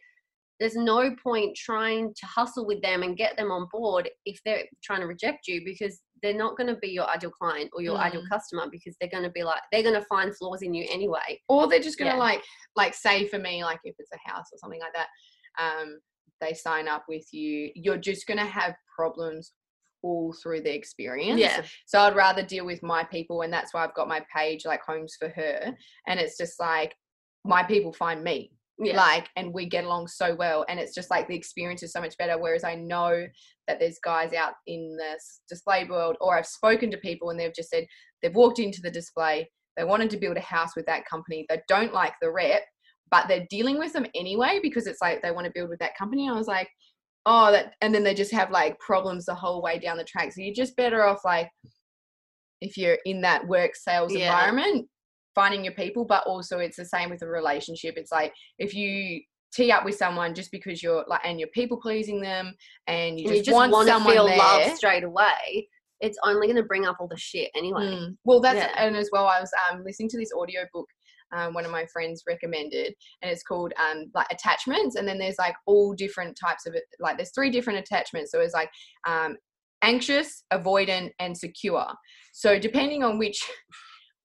there's 0.60 0.76
no 0.76 1.14
point 1.24 1.56
trying 1.56 2.14
to 2.18 2.26
hustle 2.26 2.66
with 2.66 2.82
them 2.82 3.04
and 3.04 3.18
get 3.18 3.36
them 3.38 3.52
on 3.52 3.68
board 3.72 4.10
if 4.26 4.40
they're 4.46 4.64
trying 4.84 5.02
to 5.02 5.08
reject 5.08 5.48
you 5.48 5.62
because 5.66 6.00
they're 6.24 6.34
not 6.34 6.58
going 6.58 6.68
to 6.74 6.80
be 6.80 6.88
your 6.88 7.08
ideal 7.10 7.30
client 7.30 7.70
or 7.74 7.82
your 7.82 7.98
ideal 7.98 8.22
Mm. 8.22 8.30
customer 8.30 8.68
because 8.72 8.96
they're 9.00 9.10
going 9.10 9.24
to 9.24 9.30
be 9.30 9.44
like 9.44 9.62
they're 9.72 9.84
going 9.84 10.00
to 10.00 10.06
find 10.08 10.36
flaws 10.36 10.62
in 10.62 10.74
you 10.74 10.88
anyway. 10.90 11.40
or 11.50 11.68
they're 11.68 11.80
just 11.80 11.98
gonna 12.00 12.12
Yeah. 12.12 12.18
like 12.18 12.44
like 12.76 12.94
say 12.94 13.28
for 13.28 13.38
me 13.38 13.64
like 13.64 13.80
if 13.84 13.96
it's 14.00 14.12
a 14.14 14.30
house 14.30 14.46
or 14.52 14.58
something 14.58 14.80
like 14.80 14.94
that 14.94 15.08
um 15.62 16.00
they 16.42 16.54
sign 16.54 16.88
up 16.88 17.04
with 17.08 17.26
you 17.34 17.70
you're 17.76 17.98
just 17.98 18.26
gonna 18.28 18.46
have 18.46 18.76
problems 18.96 19.52
all 20.06 20.34
through 20.42 20.62
the 20.62 20.74
experience. 20.74 21.40
Yeah. 21.40 21.64
so 21.86 22.00
i'd 22.00 22.16
rather 22.16 22.44
deal 22.44 22.66
with 22.66 22.82
my 22.84 23.04
people 23.04 23.42
and 23.42 23.52
that's 23.52 23.74
why 23.74 23.84
i've 23.84 23.96
got 23.96 24.08
my 24.08 24.22
page 24.36 24.66
like 24.66 24.82
homes 24.88 25.16
for 25.20 25.30
her. 25.30 25.76
And 26.08 26.20
it's 26.20 26.38
just 26.38 26.60
like 26.60 26.96
my 27.44 27.64
people 27.64 27.92
find 27.92 28.24
me 28.24 28.52
yeah, 28.78 28.98
like 28.98 29.30
and 29.36 29.54
we 29.54 29.66
get 29.66 29.86
along 29.86 30.08
so 30.08 30.36
well 30.36 30.66
and 30.68 30.80
it's 30.80 30.94
just 30.94 31.10
like 31.10 31.28
the 31.28 31.36
experience 31.36 31.82
is 31.82 31.94
so 31.94 32.02
much 32.02 32.18
better. 32.18 32.38
Whereas 32.38 32.64
i 32.64 32.76
know 32.76 33.26
that 33.68 33.80
there's 33.80 34.00
guys 34.04 34.34
out 34.34 34.54
in 34.68 34.96
the 34.98 35.20
display 35.50 35.86
world 35.86 36.18
or 36.22 36.38
i've 36.38 36.46
spoken 36.46 36.92
to 36.92 36.98
people 36.98 37.30
and 37.30 37.40
they've 37.40 37.56
just 37.56 37.70
said 37.70 37.86
they've 38.22 38.36
walked 38.36 38.60
into 38.60 38.82
the 38.82 38.92
display 38.92 39.50
they 39.76 39.84
wanted 39.84 40.10
to 40.10 40.18
build 40.18 40.38
a 40.38 40.42
house 40.42 40.76
with 40.76 40.86
that 40.86 41.06
company 41.06 41.46
they 41.50 41.60
don't 41.68 41.94
like 41.94 42.14
the 42.22 42.32
rep 42.32 42.64
but 43.12 43.28
they're 43.28 43.46
dealing 43.50 43.78
with 43.78 43.94
them 43.94 44.06
anyway 44.16 44.60
because 44.62 44.88
it's 44.88 45.02
like 45.02 45.22
they 45.22 45.32
want 45.32 45.46
to 45.46 45.52
build 45.54 45.70
with 45.70 45.80
that 45.80 45.98
company. 45.98 46.30
I 46.30 46.34
was 46.34 46.48
like 46.48 46.70
oh 47.26 47.52
that 47.52 47.74
and 47.82 47.94
then 47.94 48.04
they 48.04 48.14
just 48.14 48.32
have 48.32 48.52
like 48.52 48.78
problems 48.80 49.26
the 49.26 49.36
whole 49.36 49.62
way 49.62 49.80
down 49.80 49.98
the 49.98 50.04
track 50.04 50.32
so 50.32 50.42
you're 50.42 50.54
just 50.54 50.76
better 50.76 51.04
off 51.04 51.20
like 51.26 51.50
if 52.62 52.78
you're 52.78 52.98
in 53.06 53.22
that 53.22 53.46
work 53.48 53.76
sales 53.76 54.14
Yeah. 54.14 54.28
environment 54.28 54.88
finding 55.34 55.64
your 55.64 55.74
people 55.74 56.06
but 56.06 56.26
also 56.26 56.60
it's 56.60 56.78
the 56.78 56.86
same 56.86 57.10
with 57.10 57.22
a 57.22 57.28
relationship 57.28 57.96
it's 57.98 58.12
like 58.12 58.34
if 58.58 58.74
you 58.74 59.22
tee 59.56 59.72
up 59.72 59.86
with 59.86 59.96
someone 59.96 60.34
just 60.34 60.52
because 60.52 60.84
you're 60.84 61.06
like 61.08 61.22
and 61.24 61.40
you're 61.40 61.50
people 61.50 61.78
pleasing 61.78 62.22
them 62.22 62.54
and 62.88 63.20
you 63.20 63.26
just, 63.28 63.38
you 63.38 63.44
just 63.44 63.54
want, 63.54 63.72
want 63.72 63.88
to 63.88 63.94
someone 63.94 64.14
feel 64.14 64.28
there 64.28 64.38
love 64.38 64.76
straight 64.76 65.04
away. 65.04 65.68
It's 66.02 66.18
only 66.26 66.48
going 66.48 66.58
to 66.58 66.64
bring 66.64 66.86
up 66.86 66.98
all 67.00 67.08
the 67.08 67.18
shit 67.18 67.50
anyway. 67.56 67.84
Mm. 67.84 68.18
Well, 68.26 68.42
that's 68.42 68.58
Yeah. 68.58 68.74
and 68.86 68.98
as 68.98 69.10
well. 69.14 69.28
I 69.28 69.40
was 69.40 69.50
um, 69.72 69.82
listening 69.86 70.10
to 70.10 70.18
this 70.18 70.32
audio 70.38 70.62
book. 70.74 70.88
Um, 71.36 71.54
one 71.54 71.66
of 71.66 71.72
my 71.72 71.86
friends 71.88 72.24
recommended, 72.28 72.94
and 73.22 73.32
it's 73.32 73.44
called 73.44 73.74
um, 73.80 74.06
like 74.14 74.28
attachments. 74.32 74.96
And 74.96 75.08
then 75.08 75.18
there's 75.18 75.38
like 75.38 75.56
all 75.66 75.94
different 75.94 76.38
types 76.42 76.66
of. 76.66 76.76
Like 77.00 77.18
there's 77.18 77.32
three 77.34 77.50
different 77.50 77.80
attachments. 77.80 78.32
So 78.32 78.40
it's 78.40 78.54
like 78.54 78.70
um, 79.08 79.38
anxious, 79.82 80.44
avoidant, 80.52 81.12
and 81.20 81.38
secure. 81.38 81.88
So 82.34 82.60
depending 82.60 83.04
on 83.04 83.18
which 83.18 83.42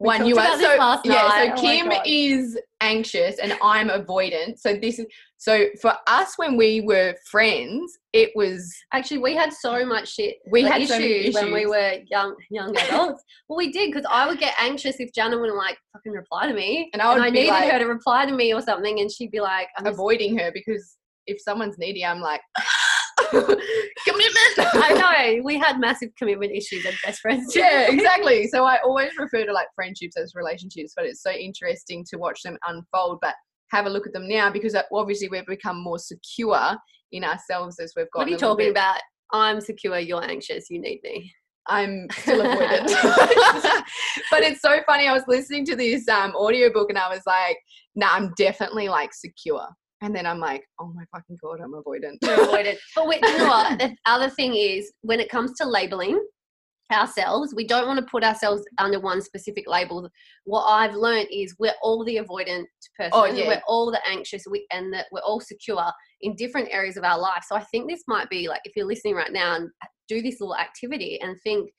one 0.00 0.24
you 0.24 0.38
are, 0.38 0.58
so 0.58 1.00
yeah. 1.04 1.30
So 1.30 1.52
Oh 1.52 1.60
Kim 1.60 1.92
is 2.06 2.58
anxious, 2.80 3.38
and 3.38 3.56
I'm 3.62 3.90
avoidant. 3.90 4.58
So 4.58 4.74
this 4.74 4.98
is 4.98 5.06
so 5.36 5.66
for 5.80 5.92
us 6.06 6.38
when 6.38 6.56
we 6.56 6.80
were 6.80 7.14
friends, 7.30 7.98
it 8.14 8.30
was 8.34 8.74
Actually, 8.94 9.18
we 9.18 9.34
had 9.34 9.52
so 9.52 9.84
much 9.84 10.14
shit. 10.14 10.36
We 10.50 10.62
like, 10.62 10.72
had 10.72 10.88
so 10.88 10.98
many 10.98 11.30
when 11.32 11.52
we 11.52 11.66
were 11.66 11.96
young, 12.10 12.34
young 12.50 12.74
adults. 12.78 13.22
well, 13.48 13.58
we 13.58 13.70
did 13.70 13.92
because 13.92 14.06
I 14.10 14.26
would 14.26 14.38
get 14.38 14.54
anxious 14.58 14.96
if 15.00 15.12
Jana 15.12 15.38
wouldn't 15.38 15.58
like 15.58 15.76
fucking 15.92 16.12
reply 16.12 16.46
to 16.46 16.54
me, 16.54 16.88
and 16.94 17.02
I 17.02 17.08
would 17.08 17.16
and 17.18 17.24
I 17.24 17.30
needed 17.30 17.50
like 17.50 17.70
her 17.70 17.78
to 17.78 17.86
reply 17.86 18.24
to 18.24 18.32
me 18.32 18.54
or 18.54 18.62
something, 18.62 19.00
and 19.00 19.10
she'd 19.10 19.30
be 19.30 19.40
like, 19.40 19.68
I'm 19.76 19.84
just, 19.84 19.94
avoiding 19.94 20.38
her 20.38 20.50
because 20.52 20.96
if 21.26 21.42
someone's 21.42 21.76
needy, 21.76 22.06
I'm 22.06 22.20
like 22.20 22.40
commitment. 23.32 24.54
I 24.58 25.34
know 25.36 25.42
we 25.42 25.58
had 25.58 25.78
massive 25.78 26.10
commitment 26.16 26.52
issues 26.52 26.84
as 26.86 26.94
best 27.04 27.20
friends. 27.20 27.54
yeah, 27.54 27.82
exactly. 27.90 28.48
So 28.48 28.64
I 28.64 28.78
always 28.84 29.12
refer 29.18 29.44
to 29.44 29.52
like 29.52 29.68
friendships 29.74 30.16
as 30.16 30.34
relationships, 30.34 30.92
but 30.96 31.06
it's 31.06 31.22
so 31.22 31.30
interesting 31.30 32.04
to 32.10 32.16
watch 32.18 32.42
them 32.42 32.56
unfold. 32.66 33.18
But 33.20 33.34
have 33.70 33.86
a 33.86 33.90
look 33.90 34.06
at 34.06 34.12
them 34.12 34.28
now 34.28 34.50
because 34.50 34.74
uh, 34.74 34.82
obviously 34.92 35.28
we've 35.28 35.46
become 35.46 35.80
more 35.80 35.98
secure 35.98 36.76
in 37.12 37.24
ourselves 37.24 37.78
as 37.78 37.92
we've 37.96 38.10
got. 38.12 38.20
What 38.20 38.28
are 38.28 38.30
you 38.32 38.36
talking 38.36 38.70
about? 38.70 39.00
I'm 39.32 39.60
secure, 39.60 39.98
you're 39.98 40.24
anxious, 40.24 40.68
you 40.70 40.80
need 40.80 41.00
me. 41.04 41.32
I'm 41.68 42.08
still 42.10 42.42
avoidant. 42.42 42.88
but 44.30 44.42
it's 44.42 44.60
so 44.60 44.80
funny. 44.86 45.06
I 45.06 45.12
was 45.12 45.22
listening 45.28 45.64
to 45.66 45.76
this 45.76 46.08
um, 46.08 46.34
audiobook 46.34 46.90
and 46.90 46.98
I 46.98 47.08
was 47.08 47.20
like, 47.26 47.58
nah, 47.94 48.08
I'm 48.12 48.32
definitely 48.36 48.88
like 48.88 49.14
secure. 49.14 49.66
And 50.02 50.14
then 50.14 50.26
I'm 50.26 50.38
like, 50.38 50.64
oh 50.78 50.92
my 50.94 51.04
fucking 51.12 51.38
God, 51.42 51.60
I'm 51.62 51.72
avoidant. 51.72 52.18
avoidant. 52.22 52.76
But 52.96 53.06
wait, 53.06 53.20
you 53.22 53.38
know 53.38 53.48
what? 53.48 53.78
The 53.78 53.96
other 54.06 54.30
thing 54.30 54.54
is 54.54 54.92
when 55.02 55.20
it 55.20 55.28
comes 55.28 55.52
to 55.58 55.68
labeling, 55.68 56.20
ourselves. 56.92 57.54
We 57.54 57.66
don't 57.66 57.86
want 57.86 57.98
to 58.00 58.10
put 58.10 58.24
ourselves 58.24 58.62
under 58.78 59.00
one 59.00 59.22
specific 59.22 59.68
label. 59.68 60.08
What 60.44 60.64
I've 60.64 60.94
learned 60.94 61.28
is 61.32 61.54
we're 61.58 61.74
all 61.82 62.04
the 62.04 62.16
avoidant 62.16 62.64
person. 62.96 63.12
Oh, 63.12 63.26
yeah. 63.26 63.46
We're 63.46 63.62
all 63.66 63.90
the 63.90 64.00
anxious 64.08 64.44
we, 64.50 64.66
and 64.72 64.92
that 64.92 65.06
we're 65.12 65.20
all 65.20 65.40
secure 65.40 65.84
in 66.20 66.34
different 66.36 66.68
areas 66.70 66.96
of 66.96 67.04
our 67.04 67.18
life. 67.18 67.44
So 67.48 67.56
I 67.56 67.64
think 67.64 67.88
this 67.88 68.02
might 68.08 68.28
be 68.28 68.48
like 68.48 68.60
if 68.64 68.72
you're 68.76 68.86
listening 68.86 69.14
right 69.14 69.32
now 69.32 69.56
and 69.56 69.70
do 70.08 70.20
this 70.22 70.40
little 70.40 70.56
activity 70.56 71.20
and 71.20 71.36
think 71.42 71.70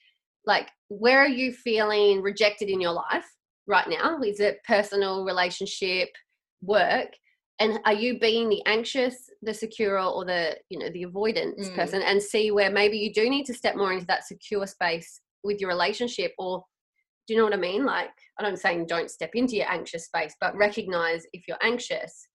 like 0.45 0.69
where 0.87 1.19
are 1.19 1.27
you 1.27 1.53
feeling 1.53 2.21
rejected 2.21 2.69
in 2.69 2.81
your 2.81 2.93
life 2.93 3.27
right 3.67 3.87
now? 3.87 4.19
Is 4.21 4.39
it 4.39 4.59
personal, 4.67 5.25
relationship, 5.25 6.09
work? 6.61 7.09
And 7.61 7.79
are 7.85 7.93
you 7.93 8.19
being 8.19 8.49
the 8.49 8.61
anxious 8.65 9.29
the 9.43 9.53
secure 9.53 9.99
or 9.99 10.25
the 10.25 10.57
you 10.69 10.79
know 10.79 10.89
the 10.89 11.03
avoidance 11.03 11.69
mm. 11.69 11.75
person 11.75 12.01
and 12.01 12.21
see 12.21 12.51
where 12.51 12.71
maybe 12.71 12.97
you 12.97 13.13
do 13.13 13.29
need 13.29 13.45
to 13.45 13.53
step 13.53 13.75
more 13.75 13.93
into 13.93 14.05
that 14.05 14.25
secure 14.25 14.65
space 14.65 15.21
with 15.43 15.61
your 15.61 15.69
relationship 15.69 16.33
or 16.37 16.63
do 17.27 17.33
you 17.33 17.39
know 17.39 17.45
what 17.45 17.53
i 17.53 17.57
mean 17.57 17.85
like 17.85 18.09
i'm 18.39 18.49
not 18.49 18.59
saying 18.59 18.85
don't 18.85 19.11
step 19.11 19.31
into 19.35 19.55
your 19.55 19.71
anxious 19.71 20.05
space 20.05 20.35
but 20.41 20.55
recognize 20.57 21.23
if 21.33 21.47
you're 21.47 21.63
anxious 21.63 22.27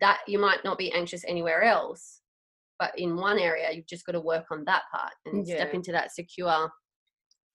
that 0.00 0.20
you 0.26 0.38
might 0.38 0.64
not 0.64 0.78
be 0.78 0.92
anxious 0.92 1.24
anywhere 1.26 1.62
else 1.62 2.20
but 2.78 2.92
in 2.96 3.16
one 3.16 3.38
area 3.38 3.72
you've 3.72 3.86
just 3.86 4.06
got 4.06 4.12
to 4.12 4.20
work 4.20 4.46
on 4.50 4.64
that 4.64 4.82
part 4.92 5.12
and 5.26 5.46
yeah. 5.46 5.56
step 5.56 5.74
into 5.74 5.90
that 5.92 6.12
secure 6.12 6.70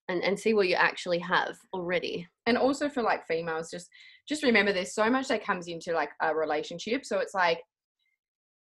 and 0.08 0.22
and 0.22 0.38
see 0.38 0.54
what 0.54 0.68
you 0.68 0.74
actually 0.74 1.18
have 1.18 1.56
already. 1.72 2.26
And 2.46 2.58
also 2.58 2.88
for 2.88 3.02
like 3.02 3.26
females 3.26 3.70
just 3.70 3.88
just 4.28 4.42
remember 4.42 4.72
there's 4.72 4.94
so 4.94 5.10
much 5.10 5.28
that 5.28 5.44
comes 5.44 5.68
into 5.68 5.92
like 5.92 6.10
a 6.22 6.34
relationship. 6.34 7.04
So 7.04 7.18
it's 7.18 7.34
like 7.34 7.60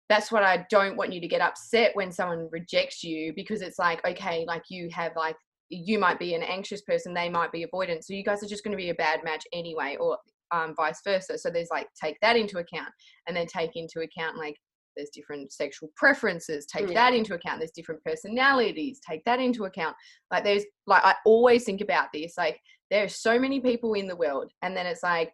that's 0.09 0.31
what 0.31 0.43
I 0.43 0.65
don't 0.71 0.97
want 0.97 1.13
you 1.13 1.21
to 1.21 1.29
get 1.29 1.41
upset 1.41 1.91
when 1.95 2.13
someone 2.13 2.49
rejects 2.53 3.03
you 3.03 3.33
because 3.35 3.61
it's 3.61 3.79
like 3.79 4.07
okay 4.07 4.45
like 4.47 4.63
you 4.69 4.89
have 4.93 5.13
like 5.17 5.37
you 5.69 5.99
might 5.99 6.19
be 6.19 6.35
an 6.35 6.45
anxious 6.45 6.83
person 6.83 7.13
they 7.13 7.29
might 7.29 7.53
be 7.53 7.67
avoidant. 7.67 8.05
So 8.05 8.15
you 8.15 8.25
guys 8.25 8.43
are 8.43 8.49
just 8.49 8.65
going 8.65 8.77
to 8.77 8.83
be 8.83 8.91
a 8.91 8.95
bad 8.95 9.21
match 9.25 9.45
anyway 9.53 9.97
or 9.99 10.19
um, 10.53 10.75
vice 10.77 11.01
versa. 11.05 11.39
So 11.39 11.51
there's 11.51 11.69
like 11.71 11.89
take 12.01 12.17
that 12.23 12.37
into 12.37 12.59
account 12.59 12.91
and 13.27 13.37
then 13.37 13.47
take 13.47 13.73
into 13.75 14.01
account 14.01 14.37
like 14.37 14.57
there's 14.97 15.11
different 15.11 15.53
sexual 15.53 15.91
preferences 15.97 16.67
take 16.67 16.89
yeah. 16.89 16.95
that 16.95 17.15
into 17.15 17.35
account. 17.35 17.61
There's 17.61 17.71
different 17.71 18.03
personalities 18.05 19.01
take 19.07 19.25
that 19.25 19.41
into 19.41 19.65
account. 19.65 19.97
Like 20.31 20.45
there's 20.45 20.65
like 20.87 21.05
i 21.05 21.15
always 21.25 21.65
think 21.65 21.81
about 21.81 22.09
this 22.13 22.35
like 22.39 22.61
there's 22.91 23.21
so 23.21 23.39
many 23.39 23.61
people 23.61 23.95
in 23.95 24.07
the 24.07 24.17
world 24.17 24.51
and 24.63 24.77
then 24.77 24.87
it's 24.87 25.03
like 25.03 25.33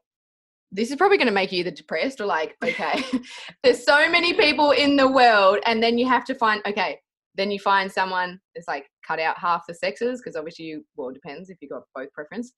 this 0.70 0.90
is 0.90 0.96
probably 0.96 1.18
going 1.18 1.28
to 1.28 1.32
make 1.32 1.52
you 1.52 1.60
either 1.60 1.70
depressed 1.70 2.20
or 2.20 2.26
like 2.26 2.56
okay 2.64 3.04
there's 3.62 3.84
so 3.84 4.10
many 4.10 4.32
people 4.32 4.70
in 4.72 4.96
the 4.96 5.08
world 5.08 5.58
and 5.66 5.82
then 5.82 5.98
you 5.98 6.06
have 6.06 6.24
to 6.24 6.34
find 6.34 6.62
okay 6.66 6.98
then 7.34 7.50
you 7.50 7.58
find 7.58 7.90
someone 7.90 8.38
that's 8.54 8.68
like 8.68 8.86
cut 9.06 9.18
out 9.18 9.38
half 9.38 9.62
the 9.66 9.74
sexes 9.74 10.20
because 10.20 10.36
obviously 10.36 10.64
you 10.66 10.84
well 10.96 11.08
it 11.08 11.14
depends 11.14 11.48
if 11.50 11.56
you 11.60 11.68
got 11.68 11.82
both 11.94 12.12
preference. 12.12 12.52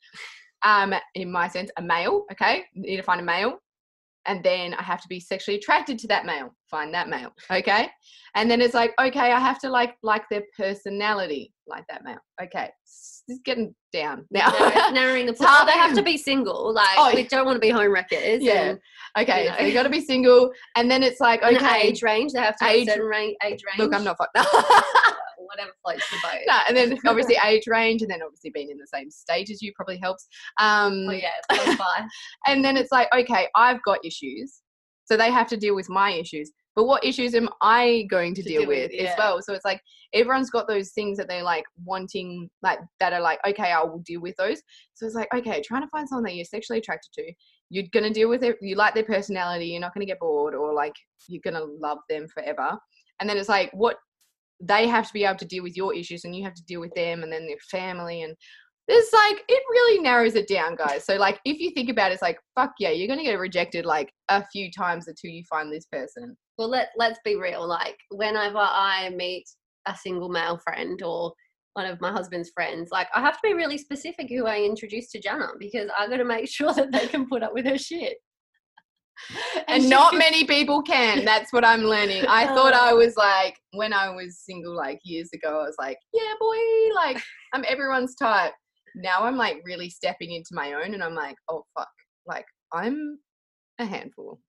Um 0.63 0.95
in 1.15 1.31
my 1.31 1.49
sense 1.49 1.71
a 1.79 1.83
male 1.83 2.25
okay? 2.33 2.65
You 2.73 2.83
need 2.83 2.97
to 2.97 3.03
find 3.03 3.21
a 3.21 3.25
male 3.25 3.59
and 4.26 4.43
then 4.43 4.75
I 4.75 4.83
have 4.83 5.00
to 5.02 5.09
be 5.09 5.21
sexually 5.21 5.59
attracted 5.59 5.99
to 6.00 6.09
that 6.09 6.26
male. 6.26 6.54
Find 6.71 6.93
that 6.95 7.09
male, 7.09 7.33
okay? 7.50 7.88
And 8.35 8.50
then 8.50 8.61
it's 8.61 8.75
like, 8.75 8.93
okay, 9.00 9.33
I 9.33 9.38
have 9.38 9.61
to 9.61 9.71
like 9.71 9.95
like 10.02 10.23
their 10.31 10.43
personality, 10.57 11.52
like 11.66 11.85
that 11.88 12.04
male. 12.04 12.19
Okay, 12.43 12.71
it's 12.85 13.23
getting 13.45 13.75
down 13.93 14.26
now. 14.31 14.50
narrowing 14.93 15.26
the 15.26 15.35
pool. 15.35 15.47
Oh, 15.49 15.64
they 15.66 15.73
have 15.73 15.95
to 15.95 16.02
be 16.02 16.16
single. 16.16 16.73
Like 16.75 16.97
oh, 16.97 17.12
we 17.14 17.25
don't 17.25 17.47
want 17.47 17.57
to 17.57 17.61
be 17.61 17.71
home 17.71 17.93
wreckers. 17.93 18.43
Yeah. 18.43 18.71
And, 18.71 18.78
okay, 19.19 19.45
you, 19.45 19.50
know. 19.50 19.57
so 19.59 19.64
you 19.64 19.73
got 19.73 19.85
to 19.85 19.90
be 19.90 20.00
single, 20.00 20.50
and 20.76 20.90
then 20.90 21.02
it's 21.02 21.21
like 21.21 21.43
okay, 21.43 21.83
age 21.83 22.02
range. 22.02 22.33
They 22.33 22.40
have 22.40 22.57
to 22.57 22.66
age, 22.66 22.88
certain 22.88 23.04
range, 23.04 23.37
age 23.45 23.62
range. 23.66 23.78
Look, 23.78 23.95
I'm 23.95 24.04
not 24.04 24.19
fucked. 24.19 24.37
whatever 25.47 25.71
floats 25.83 26.11
your 26.11 26.21
boat. 26.23 26.41
No, 26.47 26.59
and 26.69 26.77
then 26.77 26.99
obviously 27.07 27.37
age 27.45 27.65
range, 27.67 28.03
and 28.03 28.11
then 28.11 28.23
obviously 28.23 28.51
being 28.51 28.71
in 28.71 28.79
the 28.79 28.87
same 28.87 29.11
stage 29.11 29.51
as 29.51 29.63
you 29.63 29.73
probably 29.75 29.99
helps. 29.99 30.27
Um, 30.59 31.07
oh 31.09 31.13
yeah, 31.13 31.31
and 32.47 32.65
then 32.65 32.77
it's 32.77 32.93
like, 32.93 33.09
okay, 33.15 33.49
I've 33.55 33.83
got 33.83 34.05
issues, 34.05 34.61
so 35.05 35.17
they 35.17 35.31
have 35.31 35.49
to 35.49 35.57
deal 35.57 35.75
with 35.75 35.89
my 35.89 36.13
issues. 36.13 36.53
But 36.77 36.85
what 36.85 37.05
issues 37.05 37.35
am 37.35 37.49
I 37.63 38.07
going 38.11 38.35
to, 38.35 38.43
to 38.43 38.49
deal, 38.49 38.61
deal, 38.63 38.69
with, 38.69 38.91
with 38.91 39.01
yeah. 39.01 39.11
as 39.11 39.15
well? 39.17 39.41
So 39.41 39.53
it's 39.53 39.65
like 39.65 39.81
everyone's 40.13 40.51
got 40.51 40.67
those 40.67 40.91
things 40.91 41.17
that 41.19 41.29
they're 41.29 41.45
like 41.45 41.65
wanting, 41.85 42.51
like 42.63 42.81
that 42.99 43.13
are 43.13 43.21
like, 43.21 43.39
okay, 43.47 43.71
I 43.71 43.83
will 43.85 44.01
deal 44.01 44.21
with 44.21 44.35
those. 44.37 44.61
So 44.95 45.07
it's 45.07 45.15
like, 45.15 45.33
okay, 45.33 45.63
trying 45.63 45.83
to 45.83 45.89
find 45.89 46.09
someone 46.09 46.25
that 46.25 46.35
you're 46.35 46.45
sexually 46.45 46.81
attracted 46.81 47.13
to. 47.15 47.33
You're 47.71 47.85
gonna 47.93 48.11
deal 48.11 48.29
with 48.29 48.43
it. 48.43 48.57
You 48.61 48.75
like 48.75 48.95
their 48.95 49.05
personality. 49.05 49.67
You're 49.67 49.81
not 49.81 49.95
gonna 49.95 50.07
get 50.07 50.19
bored, 50.19 50.55
or 50.55 50.75
like 50.75 50.95
you're 51.29 51.43
gonna 51.45 51.65
love 51.65 51.99
them 52.09 52.27
forever. 52.29 52.77
And 53.21 53.31
then 53.31 53.37
it's 53.37 53.49
like, 53.49 53.71
what 53.73 53.97
they 54.61 54.87
have 54.87 55.07
to 55.07 55.13
be 55.13 55.25
able 55.25 55.39
to 55.39 55.47
deal 55.47 55.63
with 55.63 55.77
your 55.77 55.95
issues 55.95 56.25
and 56.25 56.35
you 56.35 56.45
have 56.45 56.55
to 56.55 56.65
deal 56.65 56.81
with 56.81 56.95
them 56.95 57.23
and 57.23 57.33
then 57.33 57.47
their 57.47 57.59
family 57.71 58.23
and 58.23 58.35
there's 58.87 59.11
like 59.13 59.43
it 59.49 59.63
really 59.71 60.03
narrows 60.03 60.35
it 60.35 60.47
down 60.47 60.77
guys. 60.77 61.07
So 61.07 61.17
like 61.17 61.41
if 61.45 61.59
you 61.59 61.71
think 61.71 61.89
about 61.89 62.11
it 62.11 62.15
it's 62.15 62.23
like 62.23 62.39
fuck 62.55 62.73
yeah 62.79 62.91
you're 62.91 63.09
gonna 63.09 63.25
get 63.25 63.39
rejected 63.39 63.87
like 63.87 64.13
a 64.29 64.45
few 64.47 64.71
times 64.71 65.09
until 65.09 65.31
you 65.31 65.43
find 65.49 65.73
this 65.73 65.87
person. 65.87 66.37
Well 66.59 66.69
let, 66.69 66.91
let's 66.97 67.19
be 67.25 67.37
real 67.37 67.67
like 67.67 67.97
whenever 68.11 68.59
i 68.59 69.11
meet 69.11 69.45
a 69.87 69.97
single 69.97 70.29
male 70.29 70.59
friend 70.59 71.03
or 71.03 71.33
one 71.75 71.87
of 71.87 72.01
my 72.01 72.13
husband's 72.13 72.51
friends 72.55 72.91
like 72.93 73.09
i 73.15 73.21
have 73.21 73.35
to 73.35 73.41
be 73.43 73.53
really 73.53 73.77
specific 73.77 74.29
who 74.29 74.47
i 74.47 74.61
introduce 74.61 75.11
to 75.11 75.21
jana 75.21 75.49
because 75.59 75.91
i 75.99 76.07
got 76.09 76.19
to 76.19 76.25
make 76.25 76.49
sure 76.49 76.73
that 76.73 76.93
they 76.93 77.07
can 77.09 77.29
put 77.29 77.43
up 77.43 77.53
with 77.53 77.67
her 77.67 77.79
shit 77.79 78.19
and 79.68 79.88
not 79.88 80.14
many 80.14 80.44
people 80.44 80.83
can. 80.83 81.25
That's 81.25 81.52
what 81.52 81.64
I'm 81.64 81.83
learning. 81.83 82.25
I 82.26 82.47
thought 82.47 82.75
I 82.75 82.92
uh. 82.92 82.97
was 82.97 83.16
like, 83.16 83.59
when 83.73 83.92
I 83.92 84.11
was 84.11 84.40
single, 84.44 84.76
like 84.76 85.00
years 85.04 85.30
ago, 85.33 85.61
I 85.61 85.66
was 85.66 85.76
like, 85.78 85.99
yeah, 86.12 86.33
boy, 86.40 86.94
like 86.94 87.23
I'm 87.52 87.64
everyone's 87.68 88.14
type. 88.14 88.52
Now 88.94 89.25
I'm 89.25 89.37
like 89.37 89.62
really 89.64 89.90
stepping 89.90 90.33
into 90.33 90.50
my 90.52 90.75
own 90.75 90.94
and 90.94 91.02
I'm 91.02 91.14
like, 91.14 91.37
oh, 91.49 91.64
fuck. 91.76 91.88
Like 92.26 92.47
I'm 92.73 93.18
a 93.78 93.85
handful. 93.85 94.40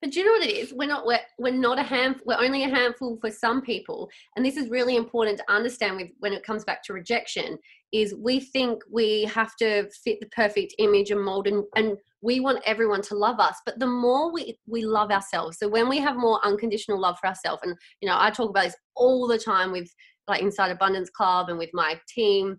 But 0.00 0.10
do 0.10 0.20
you 0.20 0.26
know 0.26 0.32
what 0.32 0.48
it 0.48 0.54
is? 0.54 0.72
We're 0.72 0.88
not 0.88 1.06
we're, 1.06 1.20
we're 1.38 1.52
not 1.52 1.78
a 1.78 1.82
handful. 1.82 2.22
We're 2.26 2.44
only 2.44 2.64
a 2.64 2.68
handful 2.68 3.18
for 3.20 3.30
some 3.30 3.62
people, 3.62 4.10
and 4.36 4.44
this 4.44 4.56
is 4.56 4.68
really 4.68 4.96
important 4.96 5.38
to 5.38 5.52
understand. 5.52 5.96
With 5.96 6.10
when 6.20 6.32
it 6.32 6.42
comes 6.42 6.64
back 6.64 6.82
to 6.84 6.92
rejection, 6.92 7.58
is 7.92 8.14
we 8.14 8.40
think 8.40 8.82
we 8.90 9.24
have 9.24 9.56
to 9.56 9.88
fit 10.04 10.20
the 10.20 10.28
perfect 10.28 10.74
image 10.78 11.10
and 11.10 11.22
mold, 11.22 11.46
and, 11.46 11.64
and 11.76 11.96
we 12.22 12.40
want 12.40 12.62
everyone 12.66 13.02
to 13.02 13.14
love 13.14 13.40
us. 13.40 13.56
But 13.64 13.78
the 13.78 13.86
more 13.86 14.32
we 14.32 14.58
we 14.66 14.82
love 14.82 15.10
ourselves, 15.10 15.58
so 15.58 15.68
when 15.68 15.88
we 15.88 15.98
have 15.98 16.16
more 16.16 16.40
unconditional 16.44 17.00
love 17.00 17.16
for 17.20 17.28
ourselves, 17.28 17.62
and 17.64 17.74
you 18.00 18.08
know, 18.08 18.16
I 18.18 18.30
talk 18.30 18.50
about 18.50 18.64
this 18.64 18.76
all 18.96 19.26
the 19.26 19.38
time 19.38 19.72
with 19.72 19.90
like 20.28 20.42
inside 20.42 20.70
Abundance 20.70 21.10
Club 21.10 21.48
and 21.48 21.58
with 21.58 21.70
my 21.72 21.98
team. 22.14 22.58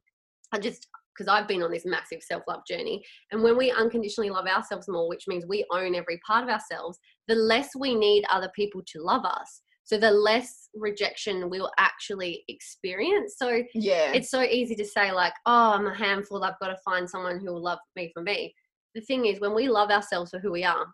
I 0.54 0.60
just 0.60 0.88
because 1.18 1.32
I've 1.32 1.48
been 1.48 1.62
on 1.62 1.72
this 1.72 1.86
massive 1.86 2.22
self 2.22 2.44
love 2.48 2.62
journey. 2.68 3.04
And 3.32 3.44
when 3.44 3.58
we 3.58 3.72
unconditionally 3.72 4.30
love 4.30 4.48
ourselves 4.48 4.88
more, 4.88 5.08
which 5.08 5.28
means 5.28 5.46
we 5.46 5.66
own 5.72 5.96
every 5.96 6.20
part 6.26 6.44
of 6.44 6.50
ourselves, 6.50 6.98
the 7.28 7.36
less 7.36 7.70
we 7.78 7.96
need 7.96 8.26
other 8.32 8.50
people 8.56 8.82
to 8.88 9.02
love 9.02 9.26
us. 9.26 9.62
So 9.84 9.98
the 9.98 10.12
less 10.12 10.70
rejection 10.74 11.50
we'll 11.50 11.72
actually 11.78 12.44
experience. 12.48 13.36
So 13.38 13.64
yeah, 13.74 14.14
it's 14.14 14.32
so 14.32 14.42
easy 14.42 14.76
to 14.76 14.86
say 14.86 15.12
like, 15.12 15.34
oh, 15.46 15.74
I'm 15.74 15.88
a 15.88 15.96
handful. 15.96 16.44
I've 16.44 16.60
got 16.62 16.70
to 16.70 16.78
find 16.86 17.10
someone 17.10 17.40
who 17.40 17.48
will 17.48 17.64
love 17.64 17.80
me 17.96 18.12
for 18.14 18.24
me. 18.24 18.56
The 18.96 19.02
thing 19.02 19.26
is, 19.26 19.40
when 19.40 19.54
we 19.54 19.68
love 19.68 19.90
ourselves 19.90 20.32
for 20.32 20.40
who 20.40 20.52
we 20.52 20.64
are, 20.64 20.86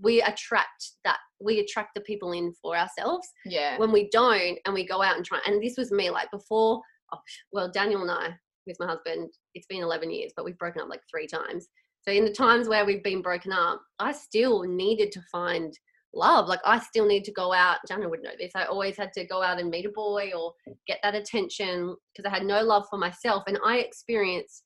we 0.00 0.22
attract 0.22 0.92
that. 1.04 1.18
We 1.40 1.60
attract 1.60 1.94
the 1.94 2.02
people 2.02 2.32
in 2.32 2.52
for 2.60 2.76
ourselves. 2.76 3.28
Yeah. 3.44 3.78
When 3.78 3.92
we 3.92 4.08
don't, 4.10 4.58
and 4.64 4.74
we 4.74 4.86
go 4.86 5.02
out 5.02 5.16
and 5.16 5.24
try, 5.24 5.40
and 5.46 5.62
this 5.62 5.76
was 5.76 5.90
me 5.90 6.10
like 6.10 6.30
before. 6.30 6.80
Oh, 7.12 7.18
well, 7.52 7.70
Daniel 7.70 8.02
and 8.02 8.10
I, 8.10 8.34
with 8.66 8.76
my 8.78 8.86
husband, 8.86 9.30
it's 9.54 9.66
been 9.66 9.82
11 9.82 10.10
years, 10.10 10.32
but 10.36 10.44
we've 10.44 10.58
broken 10.58 10.82
up 10.82 10.88
like 10.88 11.00
three 11.10 11.26
times. 11.26 11.68
So 12.02 12.12
in 12.12 12.24
the 12.24 12.32
times 12.32 12.68
where 12.68 12.84
we've 12.84 13.02
been 13.02 13.22
broken 13.22 13.52
up, 13.52 13.82
I 13.98 14.12
still 14.12 14.62
needed 14.62 15.10
to 15.12 15.22
find 15.32 15.76
love. 16.14 16.48
Like 16.48 16.60
I 16.64 16.78
still 16.78 17.06
need 17.06 17.24
to 17.24 17.32
go 17.32 17.52
out. 17.52 17.78
Jana 17.86 18.08
would 18.08 18.22
know 18.22 18.30
this. 18.38 18.52
I 18.54 18.64
always 18.64 18.96
had 18.96 19.12
to 19.14 19.26
go 19.26 19.42
out 19.42 19.58
and 19.58 19.70
meet 19.70 19.86
a 19.86 19.90
boy 19.90 20.32
or 20.36 20.52
get 20.86 20.98
that 21.02 21.14
attention 21.14 21.96
because 22.14 22.30
I 22.30 22.34
had 22.34 22.46
no 22.46 22.62
love 22.62 22.86
for 22.88 22.98
myself. 22.98 23.44
And 23.46 23.58
I 23.64 23.78
experienced, 23.78 24.64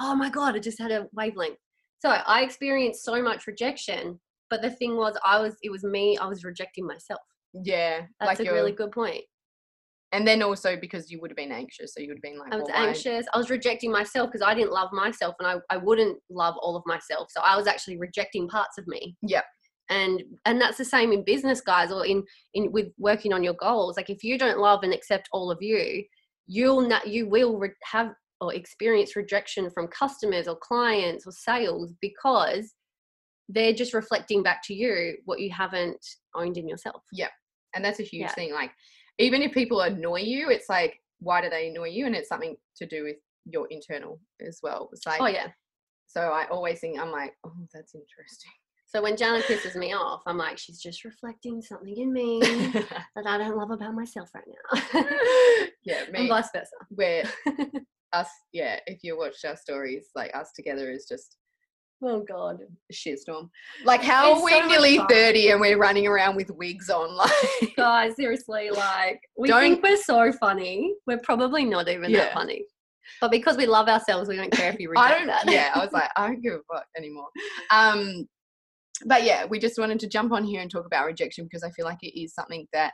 oh 0.00 0.14
my 0.14 0.30
God, 0.30 0.56
I 0.56 0.58
just 0.58 0.80
had 0.80 0.90
a 0.90 1.08
wavelength. 1.12 1.58
So 2.02 2.08
I 2.08 2.42
experienced 2.42 3.04
so 3.04 3.22
much 3.22 3.46
rejection. 3.46 4.18
But 4.50 4.60
the 4.60 4.70
thing 4.70 4.96
was, 4.96 5.16
I 5.24 5.38
was, 5.38 5.54
it 5.62 5.70
was 5.70 5.84
me, 5.84 6.18
I 6.18 6.26
was 6.26 6.42
rejecting 6.42 6.84
myself. 6.84 7.20
Yeah. 7.54 8.00
That's 8.18 8.40
like 8.40 8.48
a 8.48 8.52
really 8.52 8.72
good 8.72 8.90
point. 8.90 9.22
And 10.10 10.26
then 10.26 10.42
also 10.42 10.76
because 10.76 11.12
you 11.12 11.20
would 11.20 11.30
have 11.30 11.36
been 11.36 11.52
anxious. 11.52 11.94
So 11.94 12.00
you 12.00 12.08
would 12.08 12.16
have 12.16 12.22
been 12.22 12.38
like, 12.38 12.52
I 12.52 12.56
was 12.56 12.68
well, 12.68 12.88
anxious. 12.88 13.24
I 13.32 13.38
was 13.38 13.50
rejecting 13.50 13.92
myself 13.92 14.30
because 14.30 14.42
I 14.42 14.52
didn't 14.52 14.72
love 14.72 14.90
myself 14.92 15.36
and 15.38 15.46
I, 15.46 15.74
I 15.74 15.76
wouldn't 15.76 16.18
love 16.28 16.56
all 16.60 16.76
of 16.76 16.82
myself. 16.86 17.28
So 17.30 17.40
I 17.40 17.56
was 17.56 17.68
actually 17.68 17.98
rejecting 17.98 18.48
parts 18.48 18.78
of 18.78 18.86
me. 18.88 19.16
Yeah 19.22 19.42
and 19.90 20.22
and 20.44 20.60
that's 20.60 20.78
the 20.78 20.84
same 20.84 21.10
in 21.10 21.24
business 21.24 21.60
guys 21.60 21.90
or 21.90 22.06
in 22.06 22.22
in 22.54 22.70
with 22.70 22.86
working 22.98 23.32
on 23.32 23.42
your 23.42 23.54
goals 23.54 23.96
like 23.96 24.10
if 24.10 24.22
you 24.22 24.38
don't 24.38 24.60
love 24.60 24.84
and 24.84 24.94
accept 24.94 25.28
all 25.32 25.50
of 25.50 25.58
you 25.60 26.04
you'll 26.46 26.80
not 26.80 27.06
you 27.08 27.28
will 27.28 27.58
re- 27.58 27.70
have 27.82 28.12
or 28.42 28.52
experience 28.52 29.14
rejection 29.14 29.70
from 29.70 29.86
customers 29.88 30.48
or 30.48 30.56
clients 30.56 31.26
or 31.26 31.32
sales 31.32 31.92
because 32.00 32.74
they're 33.48 33.72
just 33.72 33.94
reflecting 33.94 34.42
back 34.42 34.60
to 34.64 34.74
you 34.74 35.16
what 35.26 35.40
you 35.40 35.48
haven't 35.50 36.04
owned 36.34 36.56
in 36.58 36.68
yourself 36.68 37.02
Yeah. 37.12 37.28
and 37.74 37.84
that's 37.84 38.00
a 38.00 38.02
huge 38.02 38.22
Yeah. 38.22 38.34
thing 38.34 38.52
like 38.52 38.72
even 39.18 39.42
if 39.42 39.52
people 39.52 39.80
annoy 39.82 40.20
you 40.20 40.50
it's 40.50 40.68
like 40.68 40.98
why 41.20 41.40
do 41.40 41.48
they 41.48 41.68
annoy 41.68 41.88
you 41.90 42.06
and 42.06 42.16
it's 42.16 42.28
something 42.28 42.56
to 42.78 42.86
do 42.86 43.04
with 43.04 43.16
your 43.44 43.66
internal 43.70 44.20
as 44.46 44.58
well 44.62 44.88
it's 44.92 45.06
like 45.06 45.20
oh 45.20 45.26
yeah 45.26 45.48
so 46.06 46.20
i 46.20 46.46
always 46.50 46.80
think 46.80 46.98
i'm 47.00 47.12
like 47.12 47.32
oh 47.46 47.52
that's 47.72 47.94
interesting 47.94 48.50
so 48.86 49.00
when 49.00 49.16
Jana 49.16 49.40
pisses 49.44 49.74
me 49.74 49.94
off, 49.94 50.20
I'm 50.26 50.36
like, 50.36 50.58
she's 50.58 50.78
just 50.78 51.02
reflecting 51.06 51.62
something 51.62 51.96
in 51.96 52.12
me 52.12 52.40
that 52.42 53.24
I 53.26 53.38
don't 53.38 53.56
love 53.56 53.70
about 53.70 53.94
myself 53.94 54.28
right 54.34 54.44
now. 54.46 54.82
yeah 55.86 56.02
me. 56.12 56.18
and 56.20 56.28
vice 56.28 56.50
versa. 56.54 56.76
where 56.90 57.24
us 58.12 58.28
yeah 58.52 58.78
if 58.86 58.98
you 59.02 59.16
watched 59.16 59.44
our 59.44 59.56
stories 59.56 60.06
like 60.14 60.34
us 60.36 60.50
together 60.54 60.90
is 60.90 61.06
just 61.08 61.36
Oh 62.04 62.24
God. 62.28 62.58
a 62.90 62.92
shitstorm 62.92 63.48
like 63.84 64.02
how 64.02 64.32
It's 64.32 64.40
are 64.40 64.44
we 64.44 64.50
so 64.50 64.66
nearly 64.66 64.98
30 65.08 65.50
and 65.50 65.60
we're 65.60 65.78
running 65.78 66.08
around 66.08 66.34
with 66.34 66.50
wigs 66.50 66.90
on 66.90 67.14
like 67.16 67.76
Guys, 67.76 68.16
seriously, 68.16 68.70
like 68.70 69.20
we 69.38 69.46
Don't- 69.48 69.60
think 69.62 69.82
we're 69.84 69.96
so 69.96 70.32
funny. 70.32 70.94
We're 71.06 71.20
probably 71.22 71.64
not 71.64 71.88
even 71.88 72.10
that 72.12 72.34
funny. 72.34 72.64
But 73.20 73.30
because 73.30 73.56
we 73.56 73.66
love 73.66 73.88
ourselves, 73.88 74.28
we 74.28 74.34
don't 74.36 74.50
care 74.52 74.72
if 74.72 74.80
you 74.80 74.90
reject 74.90 75.06
I 75.12 75.16
don't. 75.18 75.26
that. 75.28 75.44
Yeah, 75.48 75.70
I 75.74 75.78
was 75.78 75.92
like, 75.98 76.10
I 76.16 76.26
don't 76.26 76.42
give 76.42 76.54
a 76.54 76.74
fuck 76.74 76.86
anymore. 76.96 77.28
Um, 77.70 78.26
but 79.06 79.22
yeah, 79.22 79.44
we 79.46 79.60
just 79.60 79.78
wanted 79.78 80.00
to 80.00 80.08
jump 80.08 80.32
on 80.32 80.42
here 80.44 80.60
and 80.60 80.68
talk 80.70 80.86
about 80.86 81.06
rejection 81.06 81.44
because 81.44 81.62
I 81.62 81.70
feel 81.70 81.84
like 81.84 81.98
it 82.02 82.20
is 82.20 82.34
something 82.34 82.66
that 82.72 82.92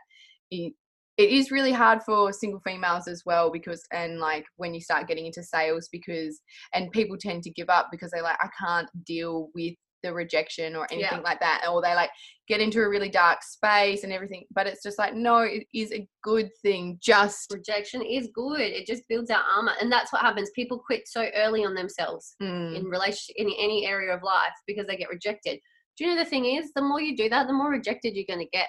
it, 0.50 0.75
it 1.18 1.30
is 1.30 1.50
really 1.50 1.72
hard 1.72 2.00
for 2.04 2.32
single 2.32 2.60
females 2.60 3.08
as 3.08 3.22
well 3.26 3.50
because 3.50 3.82
and 3.92 4.18
like 4.20 4.46
when 4.56 4.72
you 4.72 4.80
start 4.80 5.08
getting 5.08 5.26
into 5.26 5.42
sales 5.42 5.88
because 5.90 6.40
and 6.72 6.90
people 6.92 7.16
tend 7.18 7.42
to 7.42 7.50
give 7.50 7.68
up 7.68 7.88
because 7.90 8.10
they're 8.12 8.22
like 8.22 8.38
I 8.40 8.48
can't 8.58 8.88
deal 9.04 9.48
with 9.54 9.75
the 10.04 10.14
rejection 10.14 10.76
or 10.76 10.87
anything 10.92 11.18
Yeah. 11.18 11.25
like 11.25 11.40
that 11.40 11.64
or 11.68 11.82
they 11.82 11.92
like 11.92 12.10
get 12.46 12.60
into 12.60 12.80
a 12.82 12.88
really 12.88 13.08
dark 13.08 13.42
space 13.42 14.04
and 14.04 14.12
everything 14.12 14.44
but 14.52 14.68
it's 14.68 14.80
just 14.80 14.96
like 14.96 15.12
no 15.16 15.38
it 15.40 15.64
is 15.75 15.90
a 15.92 16.06
good 16.22 16.50
thing 16.62 16.98
just 17.02 17.52
rejection 17.52 18.02
is 18.02 18.28
good. 18.32 18.60
It 18.60 18.87
just 18.87 19.02
builds 19.08 19.30
our 19.32 19.42
armor, 19.56 19.72
and 19.80 19.90
that's 19.90 20.12
what 20.12 20.22
happens. 20.22 20.50
People 20.54 20.78
quit 20.78 21.02
so 21.08 21.26
early 21.34 21.64
on 21.64 21.75
themselves 21.75 22.37
Mm, 22.40 22.76
in 22.76 22.84
relation 22.84 23.34
in 23.37 23.48
any 23.58 23.87
area 23.87 24.14
of 24.14 24.22
life 24.22 24.52
because 24.68 24.87
they 24.87 24.96
get 24.96 25.08
rejected. 25.08 25.58
Do 25.96 26.04
you 26.04 26.14
know 26.14 26.22
the 26.22 26.30
thing 26.30 26.44
is, 26.44 26.70
the 26.76 26.82
more 26.82 27.00
you 27.00 27.16
do 27.16 27.28
that, 27.28 27.48
the 27.48 27.52
more 27.52 27.70
rejected 27.70 28.14
you're 28.14 28.25
going 28.28 28.46
to 28.46 28.50
get 28.56 28.68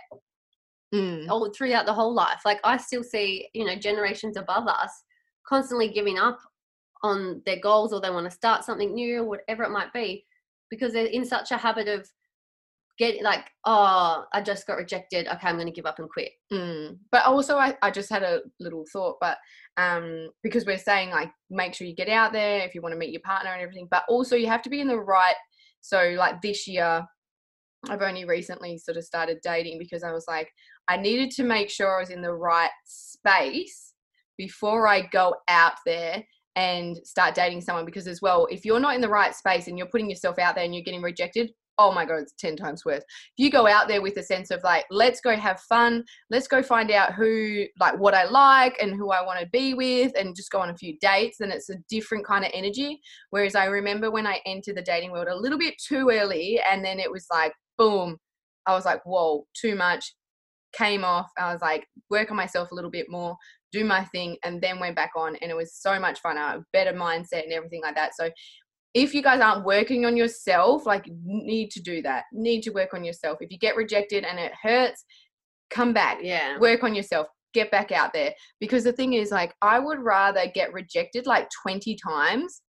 mm, 0.94 1.28
all 1.30 1.50
throughout 1.52 1.86
the 1.86 1.94
whole 1.94 2.14
life. 2.14 2.42
Like 2.46 2.60
I 2.64 2.78
still 2.78 3.04
see, 3.04 3.50
you 3.54 3.66
know, 3.66 3.76
generations 3.76 4.38
above 4.38 4.68
us 4.68 4.92
constantly 5.48 5.90
giving 5.90 6.18
up 6.18 6.40
on 7.04 7.42
their 7.46 7.60
goals 7.60 7.94
or 7.94 8.02
they 8.02 8.10
want 8.10 8.30
to 8.30 8.36
start 8.36 8.64
something 8.64 8.94
new 8.94 9.22
or 9.22 9.26
whatever 9.26 9.64
it 9.64 9.72
might 9.72 9.92
be 9.94 10.26
because 10.70 10.94
they're 10.94 11.06
in 11.06 11.26
such 11.26 11.52
a 11.52 11.58
habit 11.58 11.88
of 11.88 12.08
get 13.00 13.24
like, 13.24 13.46
oh, 13.66 14.26
I 14.34 14.42
just 14.42 14.68
got 14.68 14.78
rejected. 14.78 15.26
Okay, 15.26 15.48
I'm 15.48 15.56
going 15.56 15.68
to 15.68 15.74
give 15.74 15.86
up 15.86 16.00
and 16.00 16.10
quit. 16.10 16.32
Mm. 16.52 16.98
But 17.12 17.26
also, 17.26 17.58
I, 17.58 17.76
I 17.82 17.90
just 17.90 18.10
had 18.10 18.24
a 18.24 18.42
little 18.60 18.86
thought, 18.92 19.16
but 19.22 19.38
um, 19.78 20.30
because 20.44 20.66
we're 20.66 20.78
saying 20.78 21.10
like 21.10 21.32
make 21.50 21.74
sure 21.74 21.88
you 21.88 21.96
get 21.96 22.10
out 22.10 22.34
there 22.34 22.60
if 22.60 22.76
you 22.76 22.82
want 22.82 22.92
to 22.94 23.00
meet 23.00 23.12
your 23.12 23.22
partner 23.22 23.52
and 23.52 23.62
everything, 23.62 23.88
but 23.90 24.04
also 24.10 24.36
you 24.36 24.48
have 24.48 24.62
to 24.64 24.70
be 24.70 24.82
in 24.82 24.88
the 24.88 25.00
right. 25.00 25.36
So 25.80 26.14
like 26.18 26.42
this 26.42 26.68
year, 26.68 27.06
I've 27.90 28.02
only 28.02 28.26
recently 28.26 28.78
sort 28.78 28.98
of 28.98 29.06
started 29.06 29.40
dating 29.42 29.80
because 29.80 30.04
I 30.04 30.12
was 30.12 30.26
like 30.28 30.50
I 30.90 30.98
needed 30.98 31.30
to 31.32 31.44
make 31.44 31.70
sure 31.70 31.96
I 31.96 32.02
was 32.02 32.10
in 32.10 32.22
the 32.22 32.34
right 32.34 32.72
space 32.84 33.94
before 34.38 34.88
I 34.88 35.08
go 35.08 35.36
out 35.48 35.76
there 35.86 36.24
and 36.56 36.98
start 37.06 37.36
dating 37.36 37.62
someone 37.62 37.86
because 37.86 38.08
as 38.08 38.22
well 38.24 38.48
if 38.50 38.66
you're 38.66 38.80
not 38.80 38.96
in 38.96 39.02
the 39.02 39.08
right 39.08 39.36
space 39.36 39.68
and 39.68 39.78
you're 39.78 39.88
putting 39.88 40.10
yourself 40.10 40.40
out 40.40 40.56
there 40.56 40.66
and 40.66 40.74
you're 40.74 40.84
getting 40.84 41.02
rejected 41.02 41.52
oh 41.78 41.92
my 41.92 42.06
god 42.06 42.18
it's 42.18 42.34
10 42.40 42.58
times 42.58 42.84
worse. 42.84 43.04
If 43.04 43.34
you 43.38 43.52
go 43.52 43.68
out 43.68 43.88
there 43.88 44.02
with 44.02 44.18
a 44.18 44.24
sense 44.24 44.50
of 44.52 44.62
like 44.64 44.86
let's 44.90 45.22
go 45.22 45.36
have 45.36 45.62
fun. 45.62 46.04
Let's 46.32 46.48
go 46.48 46.62
find 46.62 46.92
out 46.92 47.14
who 47.14 47.66
like 47.80 47.98
what 48.00 48.16
i 48.16 48.26
like 48.26 48.76
and 48.82 48.96
who 48.96 49.12
i 49.12 49.24
want 49.24 49.40
to 49.40 49.48
be 49.48 49.76
with 49.76 50.12
and 50.18 50.36
just 50.36 50.52
go 50.52 50.60
on 50.60 50.72
a 50.72 50.78
few 50.78 50.98
dates 51.00 51.38
then 51.40 51.52
it's 51.52 51.70
a 51.70 51.76
different 51.88 52.26
kind 52.26 52.44
of 52.44 52.52
energy. 52.54 53.00
Whereas 53.30 53.56
i 53.56 53.66
remember 53.66 54.10
when 54.10 54.26
i 54.26 54.40
entered 54.46 54.76
the 54.76 54.82
dating 54.82 55.12
world 55.12 55.28
a 55.30 55.36
little 55.36 55.60
bit 55.60 55.76
too 55.78 56.10
early 56.12 56.60
and 56.70 56.84
then 56.84 57.00
it 57.00 57.12
was 57.12 57.28
like 57.32 57.54
boom 57.78 58.18
i 58.66 58.74
was 58.74 58.86
like 58.86 59.06
whoa 59.06 59.46
too 59.54 59.76
much 59.76 60.14
came 60.74 61.04
off 61.04 61.30
i 61.38 61.52
was 61.52 61.62
like 61.62 61.86
work 62.10 62.30
on 62.30 62.38
myself 62.38 62.72
a 62.72 62.76
little 62.76 62.92
bit 62.92 63.10
more 63.10 63.36
do 63.72 63.86
my 63.86 64.04
thing 64.06 64.38
and 64.44 64.62
then 64.62 64.80
went 64.80 64.96
back 64.96 65.12
on 65.16 65.36
and 65.38 65.52
it 65.52 65.56
was 65.56 65.74
so 65.74 66.00
much 66.00 66.20
fun 66.20 66.38
I 66.38 66.52
had 66.52 66.60
a 66.60 66.66
better 66.74 66.94
mindset 66.94 67.44
and 67.44 67.54
everything 67.54 67.82
like 67.82 67.96
that. 67.96 68.16
So 68.16 68.30
if 68.94 69.14
you 69.14 69.22
guys 69.22 69.42
aren't 69.42 69.66
working 69.66 70.06
on 70.06 70.18
yourself 70.18 70.86
like 70.86 71.06
need 71.24 71.70
to 71.72 71.82
do 71.82 72.02
that. 72.04 72.24
Need 72.34 72.62
to 72.64 72.72
work 72.72 72.94
on 72.94 73.04
yourself. 73.04 73.38
If 73.42 73.52
you 73.52 73.60
get 73.60 73.76
rejected 73.76 74.24
and 74.24 74.40
it 74.40 74.52
hurts 74.62 75.06
come 75.70 75.94
back. 75.94 76.20
Yeah. 76.22 76.58
work 76.58 76.84
on 76.84 76.96
yourself. 76.96 77.28
Get 77.54 77.72
back 77.72 77.92
out 77.92 78.14
there. 78.14 78.34
Because 78.60 78.84
the 78.84 78.94
thing 78.94 79.14
is 79.14 79.32
like 79.32 79.54
i 79.62 79.80
would 79.80 80.00
rather 80.00 80.46
get 80.54 80.74
rejected 80.74 81.28
like 81.28 81.48
20 81.64 81.96
times 81.96 82.62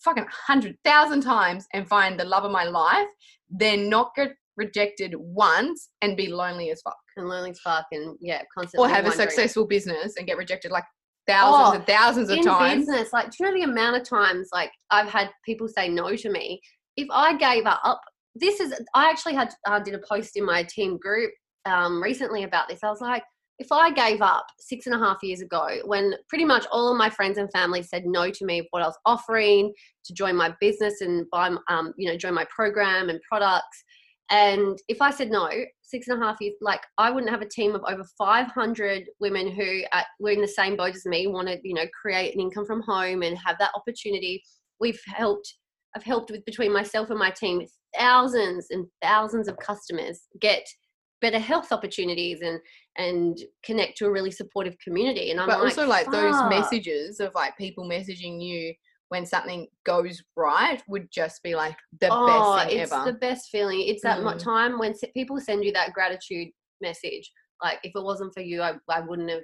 fucking 0.00 0.24
100,000 0.24 1.20
times 1.22 1.66
and 1.72 1.88
find 1.88 2.20
the 2.20 2.24
love 2.24 2.44
of 2.44 2.52
my 2.52 2.64
life 2.64 3.08
than 3.50 3.88
not 3.88 4.14
get 4.14 4.34
rejected 4.56 5.14
once 5.16 5.90
and 6.02 6.16
be 6.16 6.28
lonely 6.28 6.70
as 6.70 6.80
fuck 6.82 6.96
And 7.16 7.28
lonely 7.28 7.50
as 7.50 7.60
fuck 7.60 7.86
and 7.92 8.16
yeah, 8.20 8.42
constantly. 8.56 8.88
or 8.88 8.92
have 8.92 9.06
a 9.06 9.12
successful 9.12 9.66
business 9.66 10.14
and 10.16 10.26
get 10.26 10.36
rejected 10.36 10.70
like 10.70 10.84
thousands 11.26 11.68
Oh, 11.68 11.72
and 11.74 11.86
thousands 11.86 12.30
of 12.30 12.38
in 12.38 12.44
times 12.44 12.86
business, 12.86 13.12
like, 13.12 13.30
do 13.30 13.36
you 13.40 13.46
know 13.46 13.56
the 13.56 13.70
amount 13.70 13.96
of 13.96 14.08
times 14.08 14.48
like 14.52 14.70
I've 14.90 15.08
had 15.08 15.30
people 15.44 15.68
say 15.68 15.88
no 15.88 16.14
to 16.16 16.30
me? 16.30 16.60
If 16.96 17.08
I 17.10 17.36
gave 17.36 17.64
up, 17.66 18.00
this 18.34 18.60
is 18.60 18.74
I 18.94 19.08
actually 19.10 19.34
had 19.34 19.52
uh, 19.66 19.80
did 19.80 19.94
a 19.94 20.00
post 20.08 20.36
in 20.36 20.44
my 20.44 20.62
team 20.62 20.98
group 20.98 21.32
um, 21.64 22.02
recently 22.02 22.44
about 22.44 22.68
this. 22.68 22.80
I 22.82 22.88
was 22.90 23.00
like, 23.00 23.22
if 23.58 23.72
I 23.72 23.90
gave 23.90 24.20
up 24.20 24.46
six 24.58 24.86
and 24.86 24.94
a 24.94 24.98
half 24.98 25.22
years 25.22 25.40
ago, 25.40 25.66
when 25.84 26.14
pretty 26.28 26.44
much 26.44 26.66
all 26.70 26.92
of 26.92 26.98
my 26.98 27.08
friends 27.08 27.38
and 27.38 27.50
family 27.52 27.82
said 27.82 28.04
no 28.04 28.30
to 28.30 28.44
me 28.44 28.60
of 28.60 28.66
what 28.70 28.82
I 28.82 28.86
was 28.86 28.98
offering 29.06 29.72
to 30.04 30.12
join 30.14 30.36
my 30.36 30.54
business 30.60 31.00
and 31.00 31.24
buy, 31.32 31.50
um, 31.68 31.92
you 31.96 32.08
know, 32.10 32.16
join 32.18 32.34
my 32.34 32.46
program 32.54 33.08
and 33.08 33.18
products. 33.28 33.82
And 34.30 34.78
if 34.88 35.00
I 35.00 35.10
said 35.10 35.30
no, 35.30 35.48
six 35.82 36.08
and 36.08 36.20
a 36.20 36.24
half 36.24 36.36
years, 36.40 36.56
like 36.60 36.80
I 36.98 37.10
wouldn't 37.10 37.30
have 37.30 37.42
a 37.42 37.48
team 37.48 37.74
of 37.74 37.82
over 37.86 38.04
500 38.18 39.08
women 39.20 39.50
who 39.52 39.82
were 40.18 40.30
in 40.30 40.40
the 40.40 40.48
same 40.48 40.76
boat 40.76 40.96
as 40.96 41.06
me, 41.06 41.26
wanted, 41.26 41.60
you 41.62 41.74
know, 41.74 41.86
create 42.00 42.34
an 42.34 42.40
income 42.40 42.66
from 42.66 42.82
home 42.82 43.22
and 43.22 43.38
have 43.38 43.56
that 43.60 43.70
opportunity. 43.74 44.42
We've 44.80 45.00
helped, 45.06 45.54
I've 45.94 46.02
helped 46.02 46.30
with 46.30 46.44
between 46.44 46.72
myself 46.72 47.10
and 47.10 47.18
my 47.18 47.30
team, 47.30 47.64
thousands 47.96 48.66
and 48.70 48.86
thousands 49.00 49.48
of 49.48 49.56
customers 49.58 50.22
get 50.40 50.66
better 51.22 51.38
health 51.38 51.72
opportunities 51.72 52.40
and 52.42 52.60
and 52.98 53.38
connect 53.62 53.96
to 53.98 54.06
a 54.06 54.10
really 54.10 54.30
supportive 54.30 54.76
community. 54.82 55.30
And 55.30 55.40
I'm 55.40 55.48
but 55.48 55.60
like, 55.60 55.70
also 55.70 55.86
like 55.86 56.10
those 56.10 56.34
messages 56.48 57.20
of 57.20 57.32
like 57.34 57.56
people 57.56 57.88
messaging 57.88 58.42
you 58.42 58.74
when 59.08 59.24
something 59.24 59.68
goes 59.84 60.22
right 60.36 60.82
would 60.88 61.08
just 61.10 61.42
be 61.42 61.54
like 61.54 61.76
the 62.00 62.08
oh, 62.10 62.26
best 62.26 62.68
thing 62.68 62.80
it's 62.80 62.92
ever 62.92 63.04
the 63.04 63.18
best 63.18 63.50
feeling. 63.50 63.82
It's 63.82 64.02
that 64.02 64.20
Mm. 64.20 64.38
time 64.38 64.78
when 64.78 64.94
people 65.14 65.40
send 65.40 65.64
you 65.64 65.72
that 65.72 65.92
gratitude 65.92 66.48
message. 66.80 67.30
Like, 67.62 67.78
if 67.84 67.92
it 67.94 68.02
wasn't 68.02 68.34
for 68.34 68.42
you, 68.42 68.62
I, 68.62 68.74
I 68.88 69.00
wouldn't 69.00 69.30
have 69.30 69.42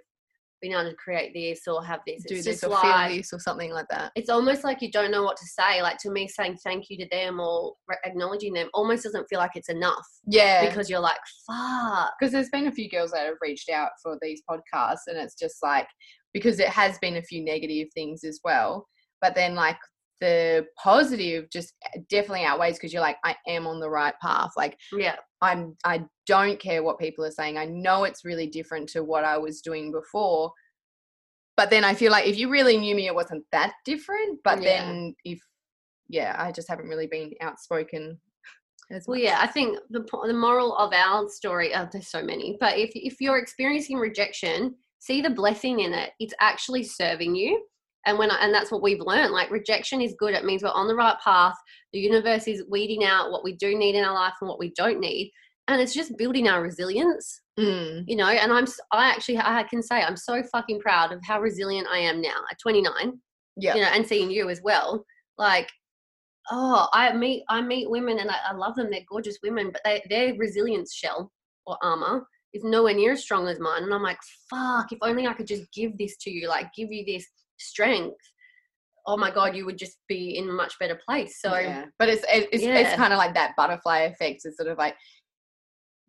been 0.60 0.72
able 0.72 0.88
to 0.88 0.96
create 0.96 1.34
this 1.34 1.66
or 1.66 1.84
have 1.84 2.00
this. 2.06 2.22
do 2.24 2.36
it's 2.36 2.44
this 2.44 2.64
or 2.64 2.70
like, 2.70 3.08
feel 3.08 3.16
this 3.16 3.32
or 3.32 3.40
something 3.40 3.72
like 3.72 3.88
that 3.90 4.12
it's 4.14 4.30
almost 4.30 4.62
like 4.62 4.80
you 4.80 4.90
don't 4.92 5.10
know 5.10 5.24
what 5.24 5.36
to 5.36 5.44
say. 5.44 5.82
Like 5.82 5.98
to 5.98 6.10
me, 6.10 6.28
saying 6.28 6.58
thank 6.62 6.88
you 6.88 6.96
to 6.98 7.08
them 7.10 7.40
or 7.40 7.74
re- 7.88 7.96
acknowledging 8.04 8.52
them 8.52 8.68
almost 8.72 9.02
doesn't 9.02 9.26
feel 9.28 9.40
like 9.40 9.56
it's 9.56 9.68
enough 9.68 10.06
yeah 10.26 10.64
because 10.66 10.88
you're 10.88 11.00
like, 11.00 11.18
fuck. 11.46 12.12
because 12.18 12.32
there's 12.32 12.48
been 12.50 12.68
a 12.68 12.72
few 12.72 12.88
girls 12.88 13.10
that 13.10 13.26
have 13.26 13.34
reached 13.42 13.68
out 13.68 13.90
for 14.00 14.16
these 14.22 14.40
podcasts 14.48 15.08
and 15.08 15.18
it's 15.18 15.34
just 15.34 15.56
like 15.62 15.88
because 16.32 16.60
it 16.60 16.68
has 16.68 16.96
been 17.00 17.16
a 17.16 17.22
few 17.22 17.44
negative 17.44 17.88
things 17.92 18.22
as 18.22 18.40
well 18.44 18.86
but 19.22 19.34
then 19.34 19.54
like 19.54 19.78
the 20.20 20.66
positive 20.82 21.48
just 21.50 21.74
definitely 22.08 22.44
outweighs 22.44 22.76
because 22.76 22.92
you're 22.92 23.02
like 23.02 23.16
i 23.24 23.34
am 23.48 23.66
on 23.66 23.80
the 23.80 23.88
right 23.90 24.14
path 24.20 24.50
like 24.56 24.76
Yeah, 24.92 25.16
i'm 25.40 25.74
i 25.84 26.04
don't 26.26 26.60
care 26.60 26.82
what 26.82 26.98
people 26.98 27.24
are 27.24 27.30
saying 27.30 27.56
i 27.58 27.64
know 27.64 28.04
it's 28.04 28.24
really 28.24 28.46
different 28.46 28.88
to 28.90 29.02
what 29.02 29.24
i 29.24 29.38
was 29.38 29.60
doing 29.62 29.90
before 29.90 30.52
but 31.56 31.70
then 31.70 31.84
i 31.84 31.94
feel 31.94 32.12
like 32.12 32.26
if 32.26 32.36
you 32.36 32.50
really 32.50 32.76
knew 32.76 32.94
me 32.94 33.06
it 33.06 33.14
wasn't 33.14 33.44
that 33.52 33.72
different 33.84 34.38
but 34.44 34.62
Yeah. 34.62 34.84
then 34.84 35.14
if 35.24 35.40
yeah 36.08 36.36
i 36.38 36.52
just 36.52 36.68
haven't 36.68 36.88
really 36.88 37.06
been 37.08 37.32
outspoken 37.40 38.20
as 38.90 39.06
Well, 39.06 39.18
yeah, 39.18 39.38
I 39.40 39.46
think 39.46 39.78
the 39.90 40.04
the 40.26 40.34
moral 40.34 40.76
of 40.76 40.92
our 40.92 41.28
story. 41.28 41.72
Uh, 41.72 41.86
there's 41.90 42.08
so 42.10 42.22
many, 42.22 42.56
but 42.60 42.76
if 42.78 42.90
if 42.94 43.20
you're 43.20 43.38
experiencing 43.38 43.96
rejection, 43.96 44.74
see 44.98 45.22
the 45.22 45.30
blessing 45.30 45.80
in 45.80 45.94
it. 45.94 46.10
It's 46.20 46.34
actually 46.40 46.82
serving 46.84 47.34
you, 47.34 47.64
and 48.06 48.18
when 48.18 48.30
I, 48.30 48.38
and 48.42 48.52
that's 48.54 48.70
what 48.72 48.82
we've 48.82 49.00
learned. 49.00 49.32
Like 49.32 49.50
rejection 49.50 50.00
is 50.00 50.14
good. 50.18 50.34
It 50.34 50.44
means 50.44 50.62
we're 50.62 50.70
on 50.70 50.88
the 50.88 50.94
right 50.94 51.16
path. 51.22 51.54
The 51.92 52.00
universe 52.00 52.48
is 52.48 52.64
weeding 52.70 53.04
out 53.04 53.30
what 53.30 53.44
we 53.44 53.54
do 53.56 53.76
need 53.76 53.94
in 53.94 54.04
our 54.04 54.14
life 54.14 54.34
and 54.40 54.48
what 54.48 54.58
we 54.58 54.72
don't 54.76 55.00
need. 55.00 55.30
and 55.68 55.80
it's 55.80 55.94
just 55.94 56.16
building 56.18 56.48
our 56.48 56.62
resilience 56.62 57.40
Mm. 57.60 58.04
you 58.08 58.16
know 58.16 58.28
and 58.28 58.50
i'm 58.50 58.64
i 58.92 59.10
actually 59.10 59.36
i 59.36 59.62
can 59.64 59.82
say 59.82 60.02
i'm 60.02 60.16
so 60.16 60.42
fucking 60.52 60.80
proud 60.80 61.12
of 61.12 61.20
how 61.22 61.38
resilient 61.38 61.86
i 61.92 61.98
am 61.98 62.22
now 62.22 62.38
at 62.50 62.58
29 62.58 63.20
Yeah. 63.58 63.74
you 63.74 63.82
know 63.82 63.88
and 63.92 64.06
seeing 64.06 64.30
you 64.30 64.48
as 64.48 64.62
well 64.64 65.04
like 65.36 65.68
oh 66.50 66.88
i 66.94 67.12
meet 67.12 67.44
i 67.50 67.60
meet 67.60 67.90
women 67.90 68.18
and 68.20 68.30
i, 68.30 68.36
I 68.48 68.52
love 68.54 68.74
them 68.74 68.88
they're 68.90 69.00
gorgeous 69.08 69.38
women 69.42 69.70
but 69.70 69.82
they, 69.84 70.02
their 70.08 70.34
resilience 70.38 70.94
shell 70.94 71.30
or 71.66 71.76
armor 71.82 72.26
is 72.54 72.64
nowhere 72.64 72.94
near 72.94 73.12
as 73.12 73.22
strong 73.22 73.46
as 73.48 73.60
mine 73.60 73.82
and 73.82 73.92
i'm 73.92 74.02
like 74.02 74.18
fuck 74.48 74.90
if 74.90 74.98
only 75.02 75.26
i 75.26 75.34
could 75.34 75.46
just 75.46 75.70
give 75.74 75.96
this 75.98 76.16
to 76.22 76.30
you 76.30 76.48
like 76.48 76.66
give 76.74 76.90
you 76.90 77.04
this 77.06 77.26
strength 77.62 78.16
oh 79.06 79.16
my 79.16 79.30
god 79.30 79.56
you 79.56 79.64
would 79.66 79.78
just 79.78 79.98
be 80.08 80.36
in 80.36 80.48
a 80.48 80.52
much 80.52 80.78
better 80.78 80.98
place 81.08 81.40
so 81.40 81.56
yeah. 81.58 81.84
but 81.98 82.08
it's 82.08 82.22
it- 82.32 82.48
it's, 82.52 82.62
it's 82.64 82.94
kind 82.94 83.12
of 83.12 83.18
like 83.18 83.34
that 83.34 83.52
butterfly 83.56 84.00
effect. 84.00 84.42
It's 84.44 84.56
sort 84.56 84.68
of 84.68 84.78
like 84.78 84.94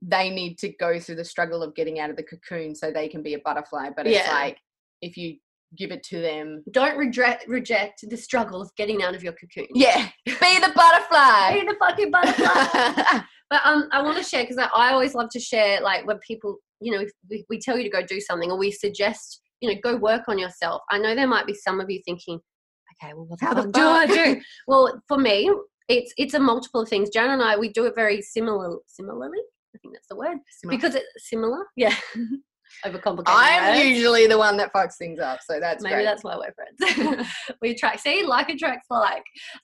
they 0.01 0.29
need 0.29 0.57
to 0.59 0.69
go 0.79 0.99
through 0.99 1.15
the 1.15 1.25
struggle 1.25 1.63
of 1.63 1.73
getting 1.75 1.99
out 1.99 2.09
of 2.09 2.17
the 2.17 2.23
cocoon 2.23 2.75
so 2.75 2.91
they 2.91 3.07
can 3.07 3.23
be 3.23 3.33
a 3.35 3.39
butterfly. 3.39 3.89
But 3.95 4.05
it's 4.07 4.17
Yeah. 4.17 4.31
like 4.31 4.57
if 5.01 5.15
you 5.17 5.37
give 5.77 5.91
it 5.91 6.03
to 6.03 6.21
them, 6.21 6.63
don't 6.71 6.97
reject 6.97 7.47
reject 7.47 8.03
the 8.07 8.17
struggle 8.17 8.61
of 8.61 8.69
getting 8.75 9.01
out 9.01 9.15
of 9.15 9.23
your 9.23 9.33
cocoon 9.33 9.67
yeah, 9.73 10.09
be 10.25 10.59
the 10.59 10.71
butterfly. 10.75 11.53
be 11.53 11.65
the 11.65 11.75
fucking 11.79 12.11
butterfly 12.11 13.21
But 13.49 13.61
um, 13.65 13.87
I 13.91 14.01
want 14.01 14.17
to 14.17 14.23
share 14.23 14.43
because 14.43 14.57
I, 14.57 14.67
I 14.73 14.91
always 14.93 15.13
love 15.13 15.29
to 15.31 15.39
share, 15.39 15.79
like 15.81 16.07
when 16.07 16.17
people, 16.19 16.57
you 16.81 16.91
know, 16.91 17.01
if 17.01 17.11
we, 17.29 17.45
we 17.49 17.59
tell 17.59 17.77
you 17.77 17.83
to 17.83 17.89
go 17.89 18.01
do 18.03 18.19
something 18.19 18.49
or 18.49 18.57
we 18.57 18.71
suggest, 18.71 19.41
you 19.63 19.73
know, 19.73 19.79
go 19.81 19.95
work 19.95 20.23
on 20.27 20.37
yourself. 20.37 20.81
I 20.91 20.97
know 20.97 21.15
there 21.15 21.25
might 21.27 21.47
be 21.47 21.53
some 21.53 21.79
of 21.79 21.89
you 21.89 22.01
thinking, 22.03 22.37
okay, 23.01 23.13
well, 23.13 23.25
what 23.27 23.39
the 23.39 23.45
How 23.45 23.53
the 23.53 23.61
fuck 23.63 23.71
do 23.71 23.81
I 23.87 24.05
do? 24.05 24.41
well, 24.67 25.01
for 25.07 25.17
me, 25.17 25.49
it's 25.87 26.13
it's 26.17 26.33
a 26.33 26.39
multiple 26.39 26.81
of 26.81 26.89
things. 26.89 27.09
Jan 27.09 27.29
and 27.29 27.41
I, 27.41 27.55
we 27.57 27.69
do 27.71 27.85
it 27.85 27.93
very 27.95 28.21
similar, 28.21 28.77
similarly. 28.87 29.39
I 29.73 29.79
think 29.79 29.93
that's 29.95 30.07
the 30.09 30.17
word 30.17 30.37
because 30.69 30.95
it's 30.95 31.07
similar. 31.29 31.65
Yeah, 31.77 31.95
overcomplicated. 32.85 33.23
I'm 33.27 33.77
words. 33.77 33.87
usually 33.89 34.27
the 34.27 34.37
one 34.37 34.57
that 34.57 34.73
fucks 34.73 34.97
things 34.97 35.19
up, 35.21 35.39
so 35.49 35.61
that's 35.61 35.81
Maybe 35.81 35.95
great. 35.95 36.03
that's 36.03 36.25
why 36.25 36.35
we're 36.37 36.53
friends. 36.53 37.27
we 37.61 37.71
attract, 37.71 38.01
see, 38.01 38.23
like 38.25 38.49
attracts 38.49 38.87
like. 38.89 39.23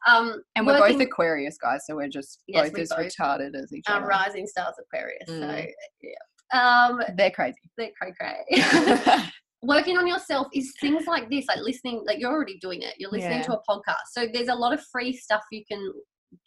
Um, 0.09 0.41
and 0.55 0.65
we're 0.65 0.79
working- 0.79 0.97
both 0.97 1.07
Aquarius 1.07 1.57
guys, 1.57 1.81
so 1.85 1.95
we're 1.97 2.07
just 2.07 2.41
Yes, 2.47 2.67
both 2.69 2.73
we 2.73 2.81
as 2.83 2.89
both 2.89 2.99
retarded 2.99 3.53
as 3.61 3.73
each 3.73 3.83
other. 3.87 4.05
rising 4.07 4.47
stars 4.47 4.75
Aquarius. 4.79 5.27
So 5.27 5.33
Mm. 5.33 5.67
yeah. 6.01 6.13
Um, 6.51 7.01
They're 7.15 7.29
crazy. 7.31 7.57
they're 7.77 7.91
cray 8.01 8.13
cray. 8.19 9.23
Working 9.61 9.97
on 9.97 10.07
yourself 10.07 10.47
is 10.53 10.73
things 10.79 11.05
like 11.05 11.29
this, 11.29 11.45
like 11.47 11.59
listening, 11.59 12.03
like 12.05 12.19
you're 12.19 12.31
already 12.31 12.57
doing 12.59 12.81
it. 12.81 12.95
You're 12.97 13.11
listening 13.11 13.39
Yeah. 13.39 13.43
to 13.43 13.57
a 13.57 13.63
podcast. 13.69 14.07
So 14.13 14.27
there's 14.31 14.47
a 14.47 14.55
lot 14.55 14.73
of 14.73 14.81
free 14.91 15.11
stuff 15.13 15.41
you 15.51 15.63
can 15.69 15.91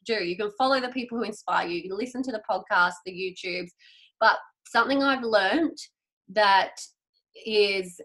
do. 0.07 0.25
You 0.25 0.37
can 0.37 0.51
follow 0.57 0.81
the 0.81 0.89
people 0.89 1.19
who 1.19 1.25
inspire 1.25 1.67
you. 1.69 1.77
You 1.77 1.89
can 1.91 1.99
listen 1.99 2.23
to 2.23 2.33
the 2.33 2.43
podcast, 2.51 2.95
the 3.05 3.13
YouTubes. 3.13 3.71
But 4.21 4.39
something 4.67 5.03
I've 5.03 5.23
learned 5.25 5.77
that 6.31 6.73
is 7.45 8.01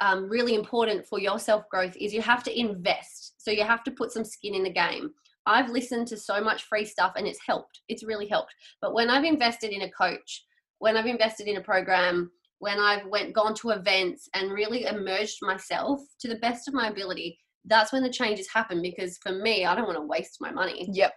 um, 0.00 0.28
really 0.28 0.54
important 0.54 1.06
for 1.06 1.18
your 1.18 1.38
self 1.38 1.68
growth 1.70 1.96
is 1.96 2.12
you 2.14 2.22
have 2.22 2.42
to 2.44 2.58
invest. 2.58 3.34
So 3.38 3.50
you 3.50 3.64
have 3.64 3.84
to 3.84 3.90
put 3.92 4.12
some 4.12 4.24
skin 4.24 4.54
in 4.54 4.62
the 4.64 4.72
game. 4.72 5.10
I've 5.46 5.70
listened 5.70 6.06
to 6.08 6.16
so 6.16 6.42
much 6.42 6.64
free 6.64 6.84
stuff 6.84 7.12
and 7.16 7.26
it's 7.26 7.40
helped. 7.46 7.80
It's 7.88 8.04
really 8.04 8.28
helped. 8.28 8.54
But 8.82 8.92
when 8.92 9.08
I've 9.08 9.24
invested 9.24 9.70
in 9.70 9.82
a 9.82 9.90
coach, 9.90 10.44
when 10.78 10.96
I've 10.96 11.06
invested 11.06 11.46
in 11.48 11.56
a 11.56 11.62
program, 11.62 12.30
when 12.60 12.78
I've 12.80 13.06
went 13.06 13.34
gone 13.34 13.54
to 13.56 13.70
events 13.70 14.28
and 14.34 14.52
really 14.52 14.84
immersed 14.84 15.38
myself 15.42 16.00
to 16.20 16.28
the 16.28 16.36
best 16.36 16.68
of 16.68 16.74
my 16.74 16.88
ability, 16.88 17.38
that's 17.66 17.92
when 17.92 18.02
the 18.02 18.10
changes 18.10 18.48
happen 18.52 18.80
because 18.82 19.18
for 19.18 19.32
me, 19.32 19.64
I 19.64 19.74
don't 19.74 19.86
want 19.86 19.98
to 19.98 20.02
waste 20.06 20.38
my 20.40 20.50
money. 20.50 20.88
yep. 20.92 21.12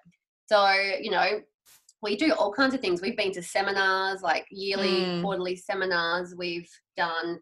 So, 0.51 0.69
you 0.99 1.11
know, 1.11 1.39
we 2.01 2.17
do 2.17 2.33
all 2.33 2.51
kinds 2.51 2.73
of 2.73 2.81
things. 2.81 3.01
We've 3.01 3.15
been 3.15 3.31
to 3.33 3.41
seminars, 3.43 4.21
like 4.21 4.45
yearly, 4.51 5.01
Mm. 5.05 5.21
quarterly 5.21 5.55
seminars. 5.55 6.35
We've 6.37 6.69
done 6.97 7.39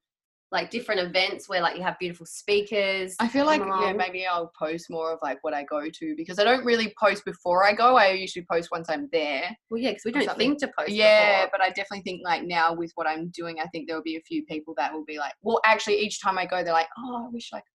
like 0.52 0.72
different 0.72 1.00
events 1.00 1.48
where 1.48 1.62
like 1.62 1.78
you 1.78 1.84
have 1.84 2.00
beautiful 2.00 2.26
speakers. 2.26 3.16
I 3.20 3.28
feel 3.28 3.46
like 3.46 3.62
yeah, 3.62 3.94
maybe 3.94 4.26
I'll 4.26 4.52
post 4.58 4.88
more 4.90 5.14
of 5.14 5.20
like 5.22 5.38
what 5.44 5.54
I 5.54 5.64
go 5.64 5.90
to 5.90 6.16
because 6.18 6.40
I 6.40 6.44
don't 6.44 6.66
really 6.66 6.94
post 7.00 7.24
before 7.24 7.66
I 7.66 7.74
go. 7.74 7.98
I 7.98 8.12
usually 8.12 8.46
post 8.52 8.70
once 8.72 8.90
I'm 8.90 9.08
there. 9.12 9.56
Well, 9.70 9.80
yeah, 9.80 9.92
because 9.92 10.06
we 10.06 10.12
don't 10.12 10.26
something. 10.26 10.58
think 10.58 10.60
to 10.62 10.72
post. 10.78 10.92
yeah, 10.92 11.46
before. 11.46 11.50
but 11.54 11.62
I 11.62 11.68
definitely 11.70 12.02
think 12.02 12.22
like 12.24 12.44
now 12.44 12.74
with 12.74 12.92
what 12.96 13.08
I'm 13.08 13.30
doing, 13.30 13.60
I 13.60 13.68
think 13.68 13.88
there 13.88 13.96
will 13.96 14.04
be 14.04 14.16
a 14.16 14.22
few 14.22 14.44
people 14.46 14.74
that 14.78 14.92
will 14.92 15.06
be 15.06 15.20
like, 15.20 15.34
well, 15.44 15.62
actually, 15.66 16.00
each 16.00 16.22
time 16.22 16.38
I 16.40 16.48
go, 16.48 16.64
they're 16.64 16.74
like, 16.74 16.90
oh, 16.98 17.26
I 17.28 17.30
wish 17.30 17.50
like 17.54 17.66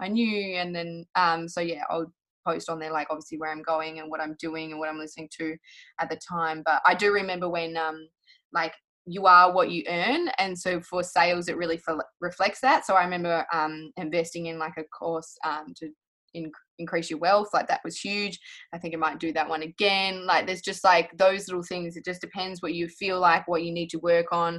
I 0.00 0.08
knew, 0.08 0.56
and 0.56 0.74
then 0.74 1.04
um, 1.14 1.48
so 1.48 1.60
yeah, 1.60 1.82
I'll 1.88 2.12
post 2.44 2.68
on 2.68 2.78
there 2.78 2.92
like 2.92 3.08
obviously 3.10 3.38
where 3.38 3.50
I'm 3.50 3.62
going 3.62 3.98
and 3.98 4.10
what 4.10 4.20
I'm 4.20 4.36
doing 4.38 4.70
and 4.70 4.80
what 4.80 4.88
I'm 4.88 4.98
listening 4.98 5.28
to 5.38 5.56
at 6.00 6.10
the 6.10 6.18
time. 6.28 6.62
But 6.64 6.80
I 6.84 6.94
do 6.94 7.12
remember 7.12 7.48
when 7.48 7.76
um, 7.76 8.08
like 8.52 8.72
you 9.06 9.26
are 9.26 9.52
what 9.52 9.70
you 9.70 9.84
earn, 9.88 10.28
and 10.38 10.58
so 10.58 10.80
for 10.80 11.02
sales, 11.02 11.48
it 11.48 11.56
really 11.56 11.80
reflects 12.20 12.60
that. 12.60 12.84
So 12.86 12.94
I 12.94 13.04
remember 13.04 13.46
um 13.52 13.90
investing 13.96 14.46
in 14.46 14.58
like 14.58 14.74
a 14.76 14.84
course 14.84 15.36
um 15.44 15.72
to 15.76 15.88
in- 16.34 16.52
increase 16.78 17.08
your 17.08 17.18
wealth 17.18 17.48
like 17.54 17.66
that 17.66 17.80
was 17.84 17.98
huge 17.98 18.38
i 18.74 18.78
think 18.78 18.92
i 18.92 18.96
might 18.98 19.18
do 19.18 19.32
that 19.32 19.48
one 19.48 19.62
again 19.62 20.26
like 20.26 20.46
there's 20.46 20.60
just 20.60 20.84
like 20.84 21.10
those 21.16 21.48
little 21.48 21.62
things 21.62 21.96
it 21.96 22.04
just 22.04 22.20
depends 22.20 22.60
what 22.60 22.74
you 22.74 22.86
feel 22.88 23.18
like 23.18 23.48
what 23.48 23.64
you 23.64 23.72
need 23.72 23.88
to 23.88 23.98
work 24.00 24.26
on 24.32 24.56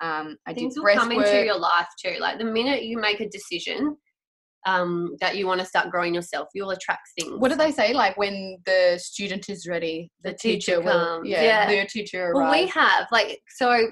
um 0.00 0.36
i 0.46 0.52
things 0.52 0.74
did 0.74 0.80
will 0.80 0.84
breath 0.84 0.98
come 0.98 1.14
work. 1.14 1.28
into 1.28 1.44
your 1.44 1.58
life 1.58 1.86
too. 2.02 2.16
Like 2.20 2.38
the 2.38 2.44
minute 2.44 2.84
you 2.84 2.98
make 2.98 3.20
a 3.20 3.28
decision 3.28 3.96
um, 4.66 5.16
that 5.20 5.36
you 5.36 5.46
want 5.46 5.60
to 5.60 5.66
start 5.66 5.90
growing 5.90 6.14
yourself, 6.14 6.48
you'll 6.54 6.70
attract 6.70 7.08
things. 7.18 7.38
what 7.38 7.50
do 7.50 7.56
they 7.56 7.72
say 7.72 7.92
like 7.92 8.16
when 8.16 8.58
the 8.66 8.98
student 9.02 9.48
is 9.48 9.66
ready 9.66 10.10
the, 10.22 10.30
The 10.30 10.36
teacher, 10.36 10.76
teacher 10.76 10.80
will 10.82 11.24
yeah, 11.24 11.42
yeah. 11.42 11.82
the 11.82 11.88
teacher 11.88 12.32
Well, 12.34 12.50
we 12.50 12.66
have 12.68 13.06
like 13.12 13.40
so. 13.48 13.88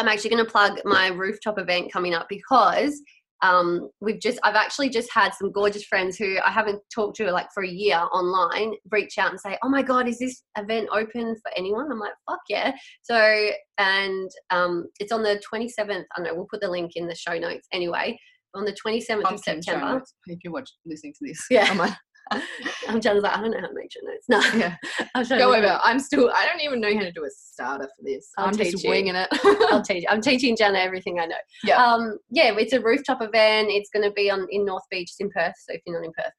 I'm 0.00 0.06
actually 0.06 0.30
going 0.30 0.44
to 0.44 0.50
plug 0.50 0.78
my 0.84 1.08
rooftop 1.08 1.58
event 1.58 1.92
coming 1.92 2.14
up 2.14 2.28
because 2.28 3.02
um, 3.42 3.90
we've 4.00 4.20
just 4.20 4.38
I've 4.42 4.54
actually 4.54 4.88
just 4.88 5.12
had 5.12 5.32
some 5.34 5.52
gorgeous 5.52 5.84
friends 5.84 6.16
who 6.16 6.38
I 6.44 6.50
haven't 6.50 6.80
talked 6.92 7.16
to 7.18 7.30
like 7.30 7.48
for 7.54 7.62
a 7.62 7.68
year 7.68 8.00
online 8.12 8.74
reach 8.90 9.18
out 9.18 9.30
and 9.30 9.40
say, 9.40 9.56
"Oh 9.62 9.68
my 9.68 9.82
god, 9.82 10.08
is 10.08 10.18
this 10.18 10.42
event 10.56 10.88
open 10.92 11.36
for 11.36 11.50
anyone?" 11.56 11.90
I'm 11.90 12.00
like, 12.00 12.12
"Fuck 12.28 12.40
yeah!" 12.48 12.72
So 13.02 13.50
and 13.78 14.30
um, 14.50 14.86
it's 14.98 15.12
on 15.12 15.22
the 15.22 15.40
27th. 15.52 15.78
I 15.78 16.04
don't 16.16 16.24
know. 16.24 16.34
We'll 16.34 16.48
put 16.50 16.60
the 16.60 16.70
link 16.70 16.92
in 16.96 17.06
the 17.06 17.14
show 17.14 17.38
notes 17.38 17.68
anyway. 17.72 18.18
On 18.54 18.64
the 18.64 18.72
27th 18.72 19.24
On 19.24 19.34
of 19.34 19.40
September. 19.40 20.02
if 20.26 20.38
you're 20.42 20.52
watching 20.52 20.76
listening 20.86 21.12
to 21.14 21.28
this 21.28 21.44
Yeah. 21.50 21.66
I'm 21.70 21.78
like, 21.78 21.94
I'm 22.30 22.40
like, 22.88 23.06
I 23.06 23.40
don't 23.40 23.50
know 23.50 23.60
how 23.60 23.66
to 23.68 23.74
make 23.74 23.90
show 23.90 24.00
notes. 24.02 24.26
No, 24.28 24.58
yeah 24.58 24.76
I'll 25.14 25.24
show 25.24 25.38
go 25.38 25.54
over 25.54 25.80
i'm 25.82 25.98
still 25.98 26.30
i 26.36 26.44
don't 26.44 26.60
even 26.60 26.78
know 26.78 26.94
how 26.94 27.00
to 27.00 27.12
do 27.12 27.24
a 27.24 27.30
starter 27.30 27.84
for 27.86 28.04
this 28.04 28.30
I'll 28.36 28.48
i'm 28.48 28.56
just 28.56 28.86
winging 28.86 29.14
it 29.14 29.28
I'll 29.70 29.82
teach. 29.82 30.04
I'm 30.08 30.20
teaching 30.20 30.56
Jana 30.56 30.78
everything 30.78 31.18
I 31.20 31.26
know. 31.26 31.36
Yeah. 31.64 31.82
Um, 31.82 32.18
yeah, 32.30 32.52
it's 32.56 32.72
a 32.72 32.80
rooftop 32.80 33.22
event. 33.22 33.68
It's 33.70 33.90
going 33.90 34.04
to 34.04 34.12
be 34.12 34.30
on 34.30 34.46
in 34.50 34.64
North 34.64 34.82
Beach, 34.90 35.10
it's 35.10 35.20
in 35.20 35.30
Perth. 35.30 35.54
So 35.66 35.74
if 35.74 35.82
you're 35.86 36.00
not 36.00 36.06
in 36.06 36.12
Perth, 36.16 36.32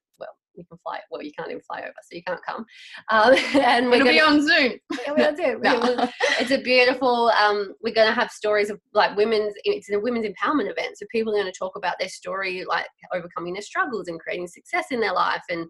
you 0.60 0.66
can 0.66 0.78
fly. 0.84 1.00
Well, 1.10 1.24
you 1.24 1.32
can't 1.38 1.50
even 1.50 1.62
fly 1.62 1.80
over, 1.80 1.94
so 2.04 2.16
you 2.16 2.24
can't 2.24 2.40
come. 2.46 2.66
Um, 3.10 3.34
and 3.62 3.88
we're 3.88 3.96
it'll 3.96 4.06
going 4.06 4.18
be 4.18 4.22
on 4.22 4.42
zoom 4.46 4.74
Yeah, 5.06 5.14
well, 5.14 5.36
it. 5.38 5.62
No. 5.98 6.10
It's 6.40 6.52
a 6.52 6.62
beautiful. 6.62 7.30
Um, 7.30 7.74
we're 7.82 7.94
going 7.94 8.08
to 8.08 8.14
have 8.14 8.30
stories 8.32 8.70
of 8.70 8.80
like 8.94 9.16
women's. 9.18 9.54
It's 9.64 9.90
a 9.92 10.00
women's 10.00 10.26
empowerment 10.28 10.70
event, 10.70 10.98
so 10.98 11.06
people 11.12 11.34
are 11.34 11.42
going 11.42 11.52
to 11.52 11.58
talk 11.58 11.76
about 11.76 11.96
their 12.00 12.10
story, 12.10 12.64
like 12.68 12.86
overcoming 13.14 13.54
their 13.54 13.62
struggles 13.62 14.08
and 14.08 14.20
creating 14.20 14.48
success 14.48 14.88
in 14.92 15.00
their 15.00 15.14
life, 15.14 15.44
and 15.50 15.66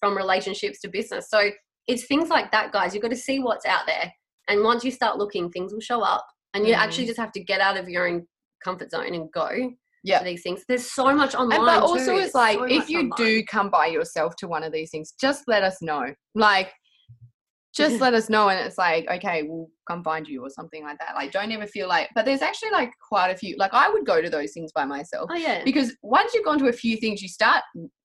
from 0.00 0.16
relationships 0.16 0.80
to 0.80 0.88
business. 0.88 1.30
So 1.30 1.50
it's 1.86 2.04
things 2.04 2.28
like 2.28 2.50
that, 2.52 2.72
guys. 2.72 2.92
You've 2.94 3.02
got 3.02 3.10
to 3.10 3.16
see 3.16 3.38
what's 3.40 3.66
out 3.66 3.86
there, 3.86 4.12
and 4.48 4.62
once 4.62 4.84
you 4.84 4.90
start 4.90 5.16
looking, 5.18 5.50
things 5.50 5.72
will 5.72 5.80
show 5.80 6.02
up, 6.02 6.26
and 6.54 6.66
you 6.66 6.74
Mm. 6.74 6.78
actually 6.78 7.06
just 7.06 7.18
have 7.18 7.32
to 7.32 7.40
get 7.42 7.60
out 7.60 7.76
of 7.76 7.88
your 7.88 8.08
own 8.08 8.26
comfort 8.64 8.90
zone 8.90 9.14
and 9.14 9.30
go 9.32 9.72
Yeah. 10.04 10.18
to 10.18 10.24
these 10.24 10.42
things. 10.42 10.64
There's 10.68 10.90
so 10.90 11.14
much 11.14 11.34
online. 11.34 11.58
and 11.58 11.66
but 11.66 11.82
also 11.82 12.16
it's 12.16 12.34
like 12.34 12.58
so 12.58 12.64
if 12.64 12.88
you 12.88 12.98
online. 13.00 13.10
do 13.16 13.42
come 13.44 13.70
by 13.70 13.86
yourself 13.86 14.34
to 14.36 14.48
one 14.48 14.62
of 14.64 14.72
these 14.72 14.90
things 14.90 15.14
just 15.20 15.44
let 15.46 15.62
us 15.62 15.78
know 15.80 16.12
like 16.34 16.72
just 17.74 18.00
let 18.00 18.12
us 18.12 18.28
know 18.28 18.48
and 18.50 18.60
it's 18.66 18.76
like 18.76 19.08
okay 19.10 19.44
we'll 19.44 19.68
come 19.88 20.02
find 20.04 20.28
you 20.28 20.42
or 20.44 20.50
something 20.50 20.82
like 20.84 20.98
that 20.98 21.14
like 21.14 21.32
don't 21.32 21.50
ever 21.52 21.66
feel 21.66 21.88
like 21.88 22.08
but 22.14 22.24
there's 22.26 22.42
actually 22.42 22.70
like 22.70 22.90
quite 23.08 23.30
a 23.30 23.36
few 23.36 23.56
like 23.58 23.72
i 23.72 23.88
would 23.88 24.04
go 24.04 24.20
to 24.20 24.28
those 24.28 24.52
things 24.52 24.70
by 24.72 24.84
myself 24.84 25.28
Oh 25.32 25.36
yeah. 25.36 25.62
because 25.64 25.94
once 26.02 26.34
you've 26.34 26.44
gone 26.44 26.58
to 26.58 26.68
a 26.68 26.72
few 26.72 26.96
things 26.98 27.22
you 27.22 27.28
start 27.28 27.62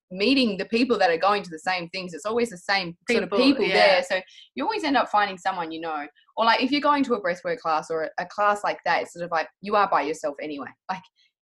meeting 0.09 0.55
the 0.57 0.65
people 0.65 0.97
that 0.97 1.09
are 1.09 1.17
going 1.17 1.43
to 1.43 1.49
the 1.49 1.59
same 1.59 1.89
things 1.89 2.13
it's 2.13 2.25
always 2.25 2.49
the 2.49 2.57
same 2.57 2.95
sort 3.11 3.23
of 3.23 3.29
People, 3.29 3.43
people 3.45 3.65
yeah. 3.65 3.73
there 3.73 4.03
so 4.03 4.21
you 4.55 4.63
always 4.63 4.85
end 4.85 4.95
up 4.95 5.09
finding 5.09 5.37
someone 5.37 5.69
you 5.69 5.81
know 5.81 6.05
or 6.37 6.45
like 6.45 6.61
if 6.63 6.71
you're 6.71 6.79
going 6.79 7.03
to 7.03 7.15
a 7.15 7.21
breathwork 7.21 7.57
class 7.57 7.87
or 7.89 8.03
a, 8.03 8.09
a 8.23 8.25
class 8.27 8.63
like 8.63 8.79
that 8.85 9.01
it's 9.01 9.11
sort 9.13 9.25
of 9.25 9.31
like 9.31 9.49
you 9.61 9.75
are 9.75 9.89
by 9.89 10.01
yourself 10.01 10.35
anyway 10.41 10.69
like 10.89 11.01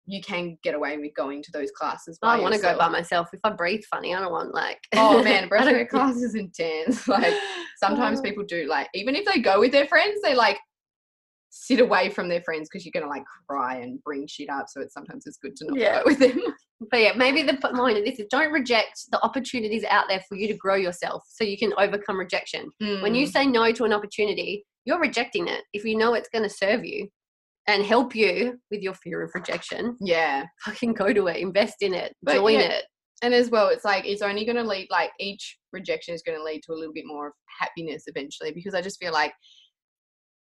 you 0.06 0.20
can 0.22 0.56
get 0.62 0.74
away 0.74 0.96
with 0.98 1.14
going 1.14 1.42
to 1.42 1.50
those 1.52 1.70
classes 1.72 2.18
I 2.22 2.38
want 2.40 2.54
to 2.54 2.60
go 2.60 2.76
by 2.78 2.88
myself. 2.88 3.28
If 3.32 3.40
I 3.44 3.50
breathe 3.50 3.82
funny, 3.90 4.14
I 4.14 4.20
don't 4.20 4.32
want 4.32 4.54
like. 4.54 4.78
Oh 4.96 5.22
man, 5.22 5.48
breathwork 5.50 5.88
class 5.88 6.16
is 6.16 6.34
intense. 6.34 7.06
Like 7.16 7.34
sometimes 7.78 8.20
Oh. 8.20 8.22
people 8.22 8.44
do 8.44 8.66
like 8.68 8.88
even 8.94 9.14
if 9.14 9.24
they 9.24 9.40
go 9.40 9.60
with 9.60 9.72
their 9.72 9.86
friends, 9.86 10.20
they 10.22 10.34
like 10.34 10.58
sit 11.50 11.80
away 11.80 12.10
from 12.10 12.28
their 12.28 12.42
friends 12.42 12.68
because 12.70 12.84
you're 12.84 12.92
gonna 12.98 13.10
like 13.10 13.24
cry 13.48 13.76
and 13.80 14.02
bring 14.04 14.26
shit 14.26 14.48
up. 14.50 14.66
So 14.68 14.80
it's 14.80 14.94
sometimes 14.94 15.26
it's 15.26 15.38
good 15.38 15.56
to 15.56 15.66
not 15.66 15.78
Yeah. 15.78 15.98
go 15.98 16.02
with 16.06 16.18
them. 16.20 16.40
But 16.90 17.00
yeah, 17.00 17.12
maybe 17.16 17.42
the 17.42 17.56
point 17.56 17.98
of 17.98 18.04
this 18.04 18.18
is 18.20 18.26
don't 18.30 18.52
reject 18.52 19.06
the 19.10 19.20
opportunities 19.24 19.82
out 19.84 20.04
there 20.08 20.20
for 20.28 20.36
you 20.36 20.46
to 20.48 20.54
grow 20.54 20.74
yourself 20.76 21.22
so 21.26 21.42
you 21.42 21.56
can 21.56 21.72
overcome 21.78 22.18
rejection. 22.18 22.70
When 23.00 23.14
you 23.14 23.26
Mm, 23.26 23.30
say 23.32 23.46
no 23.46 23.72
to 23.72 23.84
an 23.84 23.94
opportunity, 23.94 24.64
you're 24.84 25.00
rejecting 25.00 25.48
it 25.48 25.64
if 25.72 25.84
you 25.84 25.96
know 25.96 26.12
it's 26.14 26.28
going 26.28 26.44
to 26.44 26.54
serve 26.54 26.84
you 26.84 27.08
and 27.66 27.84
help 27.84 28.14
you 28.14 28.58
with 28.70 28.80
your 28.80 28.94
fear 28.94 29.22
of 29.22 29.30
rejection. 29.34 29.96
Yeah. 30.00 30.44
Fucking 30.64 30.94
go 30.94 31.12
to 31.12 31.26
it, 31.28 31.38
invest 31.38 31.76
in 31.80 31.94
it, 31.94 32.14
But 32.22 32.36
join 32.36 32.54
yeah, 32.54 32.60
it. 32.60 32.84
And 33.22 33.34
as 33.34 33.50
well, 33.50 33.68
it's 33.68 33.84
like 33.84 34.04
it's 34.06 34.22
only 34.22 34.44
going 34.44 34.56
to 34.56 34.62
lead, 34.62 34.88
like 34.90 35.10
each 35.18 35.58
rejection 35.72 36.14
is 36.14 36.22
going 36.22 36.38
to 36.38 36.44
lead 36.44 36.62
to 36.64 36.72
a 36.72 36.74
little 36.74 36.92
bit 36.92 37.04
more 37.06 37.28
of 37.28 37.32
happiness 37.60 38.04
eventually 38.06 38.52
because 38.52 38.74
I 38.74 38.82
just 38.82 39.00
feel 39.00 39.12
like, 39.12 39.32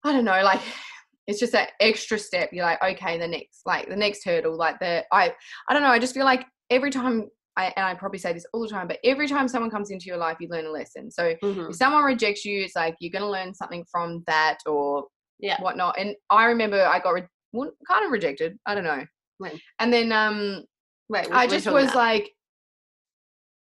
I 0.03 0.11
don't 0.11 0.25
know, 0.25 0.41
like 0.43 0.61
it's 1.27 1.39
just 1.39 1.53
that 1.53 1.71
extra 1.79 2.17
step. 2.17 2.49
You're 2.51 2.65
like, 2.65 2.81
okay, 2.83 3.17
the 3.17 3.27
next, 3.27 3.61
like 3.65 3.89
the 3.89 3.95
next 3.95 4.23
hurdle, 4.25 4.57
like 4.57 4.79
the, 4.79 5.03
I, 5.11 5.33
I 5.69 5.73
don't 5.73 5.83
know, 5.83 5.89
I 5.89 5.99
just 5.99 6.13
feel 6.13 6.25
like 6.25 6.45
every 6.69 6.89
time, 6.89 7.27
I, 7.57 7.73
and 7.75 7.85
I 7.85 7.93
probably 7.95 8.19
say 8.19 8.33
this 8.33 8.45
all 8.53 8.61
the 8.61 8.69
time, 8.69 8.87
but 8.87 8.99
every 9.03 9.27
time 9.27 9.47
someone 9.47 9.71
comes 9.71 9.89
into 9.89 10.05
your 10.05 10.17
life, 10.17 10.37
you 10.39 10.47
learn 10.49 10.67
a 10.67 10.71
lesson. 10.71 11.09
So 11.09 11.33
Mhm. 11.43 11.69
if 11.69 11.75
someone 11.75 12.03
rejects 12.03 12.45
you, 12.45 12.61
it's 12.63 12.75
like 12.75 12.95
you're 12.99 13.11
going 13.11 13.23
to 13.23 13.31
learn 13.31 13.53
something 13.53 13.83
from 13.91 14.23
that 14.27 14.57
or 14.67 15.05
Yeah. 15.39 15.61
whatnot. 15.61 15.97
And 15.99 16.15
I 16.29 16.45
remember 16.45 16.81
I 16.83 16.99
got 16.99 17.11
re- 17.11 17.23
well, 17.53 17.71
kind 17.87 18.05
of 18.05 18.11
rejected. 18.11 18.57
I 18.65 18.75
don't 18.75 18.83
know. 18.83 19.03
When? 19.37 19.59
And 19.79 19.91
then 19.93 20.11
um, 20.11 20.63
Wait, 21.09 21.27
I 21.31 21.47
just 21.47 21.67
was 21.67 21.85
about- 21.85 21.95
like, 21.95 22.31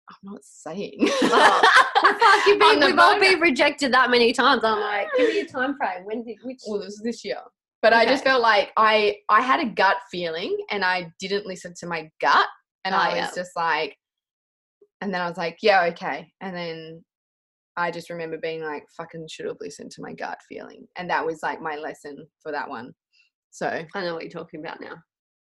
I'm 0.08 0.32
not 0.32 0.40
saying. 0.44 1.08
Oh, 1.98 2.12
Fuck, 2.20 2.46
you've 2.46 2.58
been, 2.80 2.80
we've 2.80 2.98
all 2.98 3.18
been 3.18 3.40
rejected 3.40 3.92
that 3.92 4.10
many 4.10 4.32
times. 4.32 4.62
I'm 4.62 4.78
like, 4.78 5.08
give 5.16 5.30
me 5.30 5.40
a 5.40 5.46
time 5.46 5.76
frame. 5.76 6.04
When 6.04 6.22
did 6.22 6.36
which? 6.44 6.60
well, 6.66 6.78
this 6.78 6.92
is 6.94 7.00
this 7.02 7.24
year. 7.24 7.38
But 7.82 7.94
I 7.94 8.04
just 8.04 8.22
felt 8.22 8.42
like 8.42 8.70
I 8.76 9.16
I 9.30 9.40
had 9.40 9.60
a 9.60 9.64
gut 9.66 9.96
feeling 10.10 10.56
and 10.70 10.84
I 10.84 11.10
didn't 11.18 11.46
listen 11.46 11.72
to 11.78 11.86
my 11.86 12.10
gut. 12.20 12.46
And 12.84 12.94
Oh, 12.94 12.98
I 12.98 13.08
was 13.08 13.16
yeah. 13.16 13.30
just 13.34 13.50
like, 13.56 13.96
and 15.00 15.12
then 15.12 15.20
I 15.22 15.26
was 15.28 15.38
like, 15.38 15.58
yeah, 15.62 15.84
okay. 15.92 16.30
And 16.40 16.54
then 16.54 17.04
I 17.76 17.90
just 17.90 18.10
remember 18.10 18.38
being 18.38 18.62
like, 18.62 18.84
fucking 18.96 19.28
should 19.28 19.46
have 19.46 19.56
listened 19.60 19.90
to 19.92 20.02
my 20.02 20.12
gut 20.12 20.38
feeling. 20.48 20.86
And 20.96 21.08
that 21.10 21.24
was 21.24 21.42
like 21.42 21.60
my 21.60 21.76
lesson 21.76 22.26
for 22.42 22.52
that 22.52 22.68
one. 22.68 22.92
So 23.50 23.84
I 23.94 24.00
know 24.04 24.14
what 24.14 24.22
you're 24.22 24.30
talking 24.30 24.60
about 24.60 24.80
now. 24.80 24.94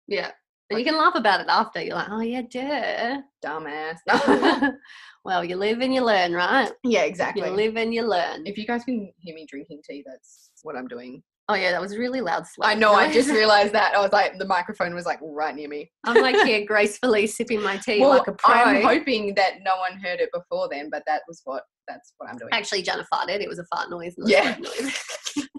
Yeah. 0.07 0.31
And 0.69 0.79
you 0.79 0.85
can 0.85 0.97
laugh 0.97 1.15
about 1.15 1.41
it 1.41 1.47
after. 1.49 1.81
You're 1.81 1.95
like, 1.95 2.07
oh 2.09 2.21
yeah, 2.21 2.41
duh. 2.43 3.21
dumbass. 3.45 3.97
well, 5.25 5.43
you 5.43 5.57
live 5.57 5.81
and 5.81 5.93
you 5.93 6.01
learn, 6.01 6.31
right? 6.31 6.71
yeah, 6.83 7.03
exactly. 7.03 7.47
You 7.47 7.53
live 7.53 7.75
and 7.75 7.93
you 7.93 8.03
learn. 8.03 8.45
If 8.45 8.57
you 8.57 8.65
guys 8.65 8.85
can 8.85 9.11
hear 9.17 9.35
me 9.35 9.45
drinking 9.49 9.81
tea, 9.89 10.03
that's 10.05 10.51
what 10.63 10.77
I'm 10.77 10.87
doing. 10.87 11.21
Oh 11.49 11.55
yeah, 11.55 11.71
that 11.71 11.81
was 11.81 11.97
really 11.97 12.21
loud. 12.21 12.45
I 12.61 12.75
slurp. 12.75 12.79
know. 12.79 12.93
I 12.93 13.11
just 13.11 13.29
realized 13.31 13.73
that. 13.73 13.93
I 13.93 13.99
was 13.99 14.13
like, 14.13 14.37
the 14.37 14.45
microphone 14.45 14.95
was 14.95 15.05
like 15.05 15.19
right 15.21 15.53
near 15.53 15.67
me. 15.67 15.91
I'm 16.05 16.21
like 16.21 16.35
here 16.47 16.65
gracefully 16.65 17.27
sipping 17.27 17.61
my 17.61 17.75
tea 17.85 17.99
well, 17.99 18.11
like 18.11 18.27
a 18.27 18.31
pro. 18.31 18.53
I'm 18.53 18.83
hoping 18.83 19.35
that 19.35 19.55
no 19.65 19.75
one 19.77 19.99
heard 19.99 20.21
it 20.21 20.29
before 20.33 20.69
then, 20.71 20.89
but 20.89 21.03
that 21.07 21.23
was 21.27 21.41
what 21.43 21.63
that's 21.93 22.13
what 22.17 22.29
I'm 22.29 22.37
doing. 22.37 22.49
Actually, 22.53 22.81
Jana 22.83 23.05
farted. 23.13 23.41
It 23.41 23.49
was 23.49 23.59
a 23.59 23.65
fart 23.65 23.89
noise. 23.89 24.13
Not 24.17 24.29
Yeah. 24.29 24.55
noise. 24.59 24.99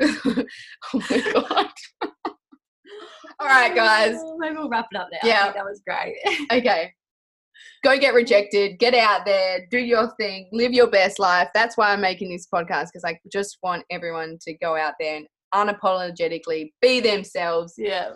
oh 0.95 1.03
my 1.11 1.33
god. 1.33 1.67
All 3.41 3.47
right, 3.47 3.73
oh, 3.73 3.75
guys. 3.75 4.15
Oh, 4.19 4.37
Maybe 4.39 4.57
we'll 4.57 4.69
wrap 4.69 4.87
it 4.93 4.99
up 4.99 5.09
now. 5.13 5.19
I 5.23 5.27
Yeah. 5.27 5.53
that 5.53 5.65
was 5.65 5.83
great. 5.87 6.17
Okay. 6.53 6.93
Go 7.85 7.99
get 7.99 8.15
rejected. 8.15 8.79
Get 8.79 8.95
out 8.95 9.23
there. 9.27 9.67
Do 9.71 9.79
your 9.79 10.13
thing. 10.19 10.49
Live 10.53 10.73
your 10.73 10.89
best 10.89 11.19
life. 11.19 11.49
That's 11.53 11.77
why 11.77 11.93
I'm 11.93 12.01
making 12.01 12.31
this 12.31 12.47
podcast 12.53 12.87
because 12.93 13.05
I 13.05 13.19
just 13.33 13.59
want 13.63 13.85
everyone 13.91 14.39
to 14.43 14.55
go 14.59 14.77
out 14.77 14.95
there 15.01 15.17
and 15.17 15.27
unapologetically 15.55 16.71
be 16.81 17.01
themselves. 17.01 17.75
yeah. 17.77 18.11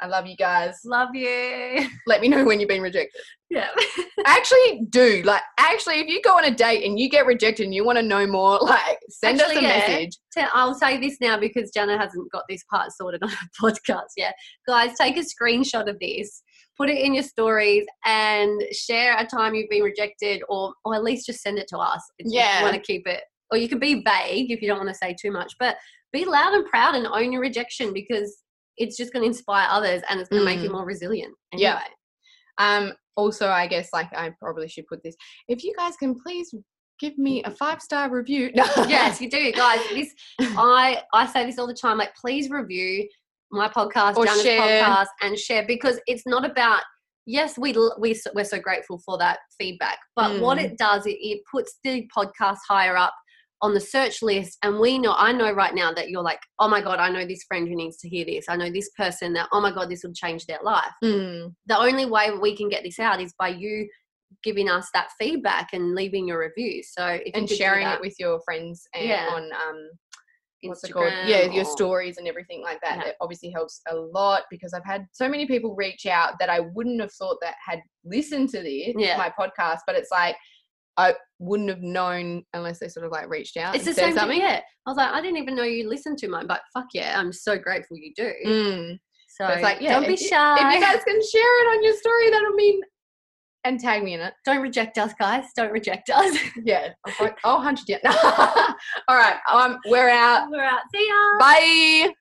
I 0.00 0.06
love 0.06 0.26
you 0.26 0.36
guys. 0.36 0.78
Love 0.84 1.14
you. 1.14 1.88
Let 2.06 2.20
me 2.20 2.28
know 2.28 2.44
when 2.44 2.60
you've 2.60 2.68
been 2.68 2.82
rejected. 2.82 3.20
Yeah. 3.50 3.68
actually 4.26 4.82
do 4.90 5.22
like 5.24 5.40
actually 5.58 6.00
if 6.00 6.06
you 6.06 6.20
go 6.22 6.36
on 6.36 6.44
a 6.44 6.50
date 6.50 6.84
and 6.84 6.98
you 6.98 7.08
get 7.08 7.24
rejected 7.24 7.64
and 7.64 7.74
you 7.74 7.82
want 7.84 7.96
to 7.96 8.02
know 8.02 8.26
more 8.26 8.58
like 8.62 8.98
send 9.08 9.40
us 9.40 9.50
a 9.52 9.54
yeah. 9.54 9.68
message 9.68 10.18
I'll 10.52 10.74
say 10.74 10.98
this 10.98 11.18
now 11.20 11.38
because 11.38 11.70
Jana 11.70 11.98
hasn't 11.98 12.30
got 12.30 12.44
this 12.48 12.62
part 12.70 12.92
sorted 12.92 13.22
on 13.22 13.28
her 13.30 13.46
podcast 13.60 14.12
yet. 14.16 14.34
Guys, 14.66 14.96
take 14.98 15.16
a 15.16 15.20
screenshot 15.20 15.88
of 15.88 15.98
this, 16.00 16.42
put 16.76 16.88
it 16.90 16.98
in 16.98 17.14
your 17.14 17.22
stories, 17.22 17.86
and 18.04 18.62
share 18.72 19.16
a 19.18 19.26
time 19.26 19.54
you've 19.54 19.70
been 19.70 19.82
rejected, 19.82 20.42
or 20.48 20.74
or 20.84 20.94
at 20.94 21.02
least 21.02 21.26
just 21.26 21.42
send 21.42 21.58
it 21.58 21.66
to 21.68 21.78
us. 21.78 22.02
If 22.18 22.26
Yeah. 22.30 22.58
you 22.58 22.64
want 22.64 22.76
to 22.76 22.80
keep 22.80 23.06
it, 23.06 23.22
or 23.50 23.58
you 23.58 23.68
can 23.68 23.78
be 23.78 23.94
vague 23.94 24.50
if 24.50 24.60
you 24.62 24.68
don't 24.68 24.78
want 24.78 24.90
to 24.90 24.94
say 24.94 25.14
too 25.20 25.30
much, 25.30 25.54
but 25.58 25.76
be 26.12 26.24
loud 26.24 26.54
and 26.54 26.66
proud 26.66 26.94
and 26.94 27.06
own 27.06 27.32
your 27.32 27.42
rejection 27.42 27.92
because 27.92 28.42
it's 28.78 28.96
just 28.96 29.12
going 29.12 29.22
to 29.22 29.26
inspire 29.28 29.66
others 29.70 30.02
and 30.08 30.18
it's 30.20 30.28
going 30.28 30.40
to 30.40 30.46
make 30.46 30.60
you 30.60 30.68
Mm. 30.68 30.72
more 30.72 30.84
resilient. 30.84 31.34
Yeah. 31.52 31.80
Um 32.58 32.92
also 33.16 33.48
i 33.48 33.66
guess 33.66 33.88
like 33.92 34.08
i 34.14 34.30
probably 34.40 34.68
should 34.68 34.86
put 34.86 35.02
this 35.02 35.16
if 35.48 35.64
you 35.64 35.74
guys 35.76 35.96
can 35.96 36.14
please 36.14 36.54
give 37.00 37.18
me 37.18 37.42
a 37.42 37.50
five 37.50 37.82
star 37.82 38.08
review 38.10 38.48
yes, 38.54 39.20
you 39.20 39.28
do, 39.28 39.50
guys. 39.52 39.80
This 39.90 40.14
I 40.40 41.02
I 41.12 41.26
say 41.26 41.44
this 41.46 41.58
all 41.58 41.66
the 41.66 41.74
time. 41.74 41.98
Like, 41.98 42.14
please 42.16 42.48
review 42.50 43.08
my 43.52 43.68
podcast, 43.68 44.16
Or 44.16 44.24
Jana's 44.26 44.42
share. 44.42 44.82
podcast, 44.84 45.06
and 45.22 45.38
share 45.38 45.64
because 45.66 46.00
it's 46.06 46.24
not 46.26 46.44
about. 46.48 46.82
Yes, 47.26 47.58
we 47.58 47.72
we 47.98 48.18
we're 48.34 48.44
so 48.44 48.58
grateful 48.58 48.98
for 49.04 49.16
that 49.18 49.38
feedback, 49.58 49.98
but 50.16 50.40
what 50.40 50.58
Mm. 50.58 50.64
it 50.64 50.78
does, 50.78 51.06
it, 51.06 51.18
it 51.20 51.40
puts 51.52 51.78
the 51.84 52.08
podcast 52.16 52.58
higher 52.68 52.96
up 52.96 53.14
on 53.60 53.74
the 53.74 53.80
search 53.80 54.22
list, 54.22 54.56
and 54.62 54.78
we 54.78 54.98
know. 54.98 55.14
I 55.16 55.32
know 55.32 55.52
right 55.52 55.74
now 55.74 55.92
that 55.92 56.10
you're 56.10 56.22
like, 56.22 56.40
oh 56.60 56.68
my 56.68 56.80
god, 56.80 56.98
I 57.00 57.08
know 57.10 57.26
this 57.26 57.42
friend 57.48 57.66
who 57.68 57.74
needs 57.74 57.96
to 57.98 58.08
hear 58.08 58.24
this. 58.24 58.46
I 58.48 58.56
know 58.56 58.70
this 58.70 58.90
person 58.96 59.32
that, 59.32 59.48
oh 59.52 59.60
my 59.60 59.72
god, 59.72 59.90
this 59.90 60.02
will 60.04 60.12
change 60.12 60.46
their 60.46 60.60
life. 60.62 60.92
Mm, 61.02 61.54
The 61.66 61.78
only 61.78 62.06
way 62.06 62.30
we 62.30 62.56
can 62.56 62.68
get 62.68 62.84
this 62.84 62.98
out 63.00 63.20
is 63.20 63.34
by 63.38 63.48
you 63.48 63.88
giving 64.44 64.68
us 64.68 64.88
that 64.94 65.08
feedback 65.18 65.70
and 65.72 65.94
leaving 65.94 66.28
your 66.28 66.38
review. 66.40 66.82
So 66.84 67.04
if 67.06 67.26
you 67.26 67.32
and 67.34 67.48
sharing 67.50 67.84
that, 67.84 67.96
it 67.96 68.00
with 68.00 68.14
your 68.18 68.40
friends 68.44 68.86
and 68.94 69.08
Yeah. 69.08 69.28
on 69.32 69.42
um 69.52 69.90
what's 70.62 70.84
it 70.84 70.90
Instagram 70.90 70.92
called? 70.92 71.28
Yeah, 71.28 71.42
your 71.50 71.64
stories 71.64 72.18
and 72.18 72.28
everything 72.28 72.62
like 72.62 72.80
that. 72.82 72.98
Yeah. 72.98 73.08
It 73.08 73.16
obviously 73.20 73.50
helps 73.50 73.80
a 73.88 73.96
lot 73.96 74.42
because 74.50 74.72
I've 74.74 74.84
had 74.84 75.06
so 75.12 75.28
many 75.28 75.46
people 75.46 75.74
reach 75.74 76.04
out 76.06 76.34
that 76.40 76.50
I 76.50 76.60
wouldn't 76.60 77.00
have 77.00 77.12
thought 77.12 77.38
that 77.42 77.54
had 77.64 77.80
listened 78.04 78.50
to 78.50 78.62
this, 78.62 78.94
Yeah. 78.96 79.16
my 79.16 79.30
podcast, 79.38 79.78
but 79.86 79.96
it's 79.96 80.10
like 80.12 80.36
I 80.98 81.14
wouldn't 81.38 81.68
have 81.70 81.80
known 81.80 82.42
unless 82.52 82.80
they 82.80 82.88
sort 82.88 83.06
of 83.06 83.12
like 83.12 83.28
reached 83.28 83.56
out 83.56 83.74
It's 83.74 83.84
the 83.84 83.94
same 83.94 84.14
something. 84.14 84.40
thing. 84.40 84.48
Yeah, 84.48 84.60
I 84.86 84.90
was 84.90 84.96
like, 84.96 85.10
I 85.10 85.20
didn't 85.20 85.38
even 85.38 85.54
know 85.54 85.62
you 85.62 85.88
listened 85.88 86.18
to 86.18 86.28
mine, 86.28 86.46
but 86.46 86.60
fuck 86.74 86.86
yeah, 86.92 87.18
I'm 87.18 87.32
so 87.32 87.56
grateful 87.56 87.96
you 87.96 88.12
do. 88.14 88.32
Mm. 88.44 88.98
So 89.28 89.46
it's 89.46 89.62
like, 89.62 89.80
yeah, 89.80 89.92
don't 90.00 90.08
be 90.08 90.16
shy. 90.16 90.56
If 90.56 90.74
you 90.74 90.80
guys 90.80 91.04
can 91.04 91.14
share 91.14 91.62
it 91.62 91.76
on 91.76 91.84
your 91.84 91.94
story, 91.94 92.30
that'll 92.30 92.54
mean 92.54 92.80
and 93.64 93.78
tag 93.78 94.02
me 94.02 94.14
in 94.14 94.20
it. 94.20 94.34
don't 94.44 94.62
reject 94.62 94.98
us, 94.98 95.12
guys. 95.18 95.44
Don't 95.56 95.72
reject 95.72 96.10
us. 96.10 96.36
Yeah. 96.64 96.88
I'll, 97.06 97.14
like, 97.20 97.38
I'll 97.44 97.60
hunt 97.60 97.80
you. 97.86 97.98
All 98.04 99.16
right. 99.16 99.36
Um, 99.52 99.78
we're 99.86 100.08
out. 100.08 100.48
We're 100.50 100.64
out. 100.64 100.80
See 100.94 101.06
ya. 101.06 101.38
Bye. 101.38 102.14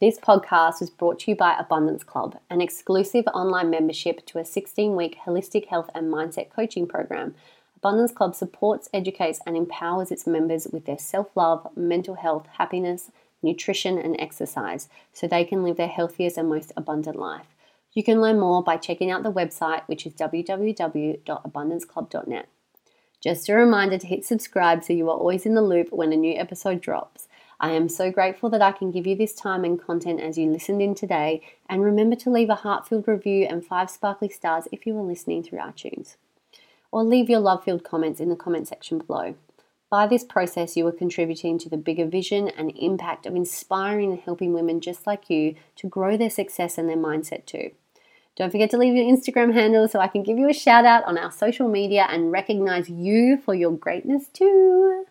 This 0.00 0.18
podcast 0.18 0.80
was 0.80 0.88
brought 0.88 1.18
to 1.20 1.30
you 1.30 1.36
by 1.36 1.54
Abundance 1.58 2.02
Club, 2.04 2.38
an 2.48 2.62
exclusive 2.62 3.26
online 3.34 3.68
membership 3.68 4.24
to 4.28 4.38
a 4.38 4.46
16 4.46 4.96
week 4.96 5.18
holistic 5.26 5.66
health 5.66 5.90
and 5.94 6.10
mindset 6.10 6.48
coaching 6.48 6.86
program. 6.86 7.34
Abundance 7.76 8.10
Club 8.10 8.34
supports, 8.34 8.88
educates, 8.94 9.40
and 9.44 9.58
empowers 9.58 10.10
its 10.10 10.26
members 10.26 10.66
with 10.72 10.86
their 10.86 10.96
self 10.96 11.36
love, 11.36 11.68
mental 11.76 12.14
health, 12.14 12.46
happiness, 12.56 13.10
nutrition, 13.42 13.98
and 13.98 14.16
exercise 14.18 14.88
so 15.12 15.26
they 15.26 15.44
can 15.44 15.62
live 15.62 15.76
their 15.76 15.86
healthiest 15.86 16.38
and 16.38 16.48
most 16.48 16.72
abundant 16.78 17.18
life. 17.18 17.54
You 17.92 18.02
can 18.02 18.22
learn 18.22 18.40
more 18.40 18.62
by 18.62 18.78
checking 18.78 19.10
out 19.10 19.22
the 19.22 19.30
website, 19.30 19.82
which 19.86 20.06
is 20.06 20.14
www.abundanceclub.net. 20.14 22.48
Just 23.20 23.50
a 23.50 23.54
reminder 23.54 23.98
to 23.98 24.06
hit 24.06 24.24
subscribe 24.24 24.82
so 24.82 24.94
you 24.94 25.10
are 25.10 25.18
always 25.18 25.44
in 25.44 25.52
the 25.52 25.60
loop 25.60 25.92
when 25.92 26.10
a 26.10 26.16
new 26.16 26.38
episode 26.38 26.80
drops. 26.80 27.28
I 27.62 27.72
am 27.72 27.90
so 27.90 28.10
grateful 28.10 28.48
that 28.50 28.62
I 28.62 28.72
can 28.72 28.90
give 28.90 29.06
you 29.06 29.14
this 29.14 29.34
time 29.34 29.64
and 29.64 29.78
content 29.78 30.18
as 30.18 30.38
you 30.38 30.50
listened 30.50 30.80
in 30.80 30.94
today. 30.94 31.42
And 31.68 31.82
remember 31.82 32.16
to 32.16 32.30
leave 32.30 32.48
a 32.48 32.54
heart 32.54 32.88
filled 32.88 33.06
review 33.06 33.46
and 33.48 33.64
five 33.64 33.90
sparkly 33.90 34.30
stars 34.30 34.66
if 34.72 34.86
you 34.86 34.96
are 34.96 35.02
listening 35.02 35.42
through 35.42 35.58
iTunes. 35.58 36.16
Or 36.90 37.04
leave 37.04 37.28
your 37.28 37.40
love 37.40 37.62
filled 37.62 37.84
comments 37.84 38.18
in 38.18 38.30
the 38.30 38.34
comment 38.36 38.66
section 38.66 38.98
below. 38.98 39.34
By 39.90 40.06
this 40.06 40.24
process, 40.24 40.74
you 40.74 40.86
are 40.86 40.92
contributing 40.92 41.58
to 41.58 41.68
the 41.68 41.76
bigger 41.76 42.06
vision 42.06 42.48
and 42.48 42.72
impact 42.78 43.26
of 43.26 43.36
inspiring 43.36 44.12
and 44.12 44.20
helping 44.20 44.54
women 44.54 44.80
just 44.80 45.06
like 45.06 45.28
you 45.28 45.54
to 45.76 45.86
grow 45.86 46.16
their 46.16 46.30
success 46.30 46.78
and 46.78 46.88
their 46.88 46.96
mindset 46.96 47.44
too. 47.44 47.72
Don't 48.36 48.50
forget 48.50 48.70
to 48.70 48.78
leave 48.78 48.94
your 48.94 49.04
Instagram 49.04 49.52
handle 49.52 49.86
so 49.86 50.00
I 50.00 50.08
can 50.08 50.22
give 50.22 50.38
you 50.38 50.48
a 50.48 50.54
shout 50.54 50.86
out 50.86 51.04
on 51.04 51.18
our 51.18 51.30
social 51.30 51.68
media 51.68 52.06
and 52.08 52.32
recognize 52.32 52.88
you 52.88 53.36
for 53.36 53.54
your 53.54 53.72
greatness 53.72 54.28
too. 54.28 55.04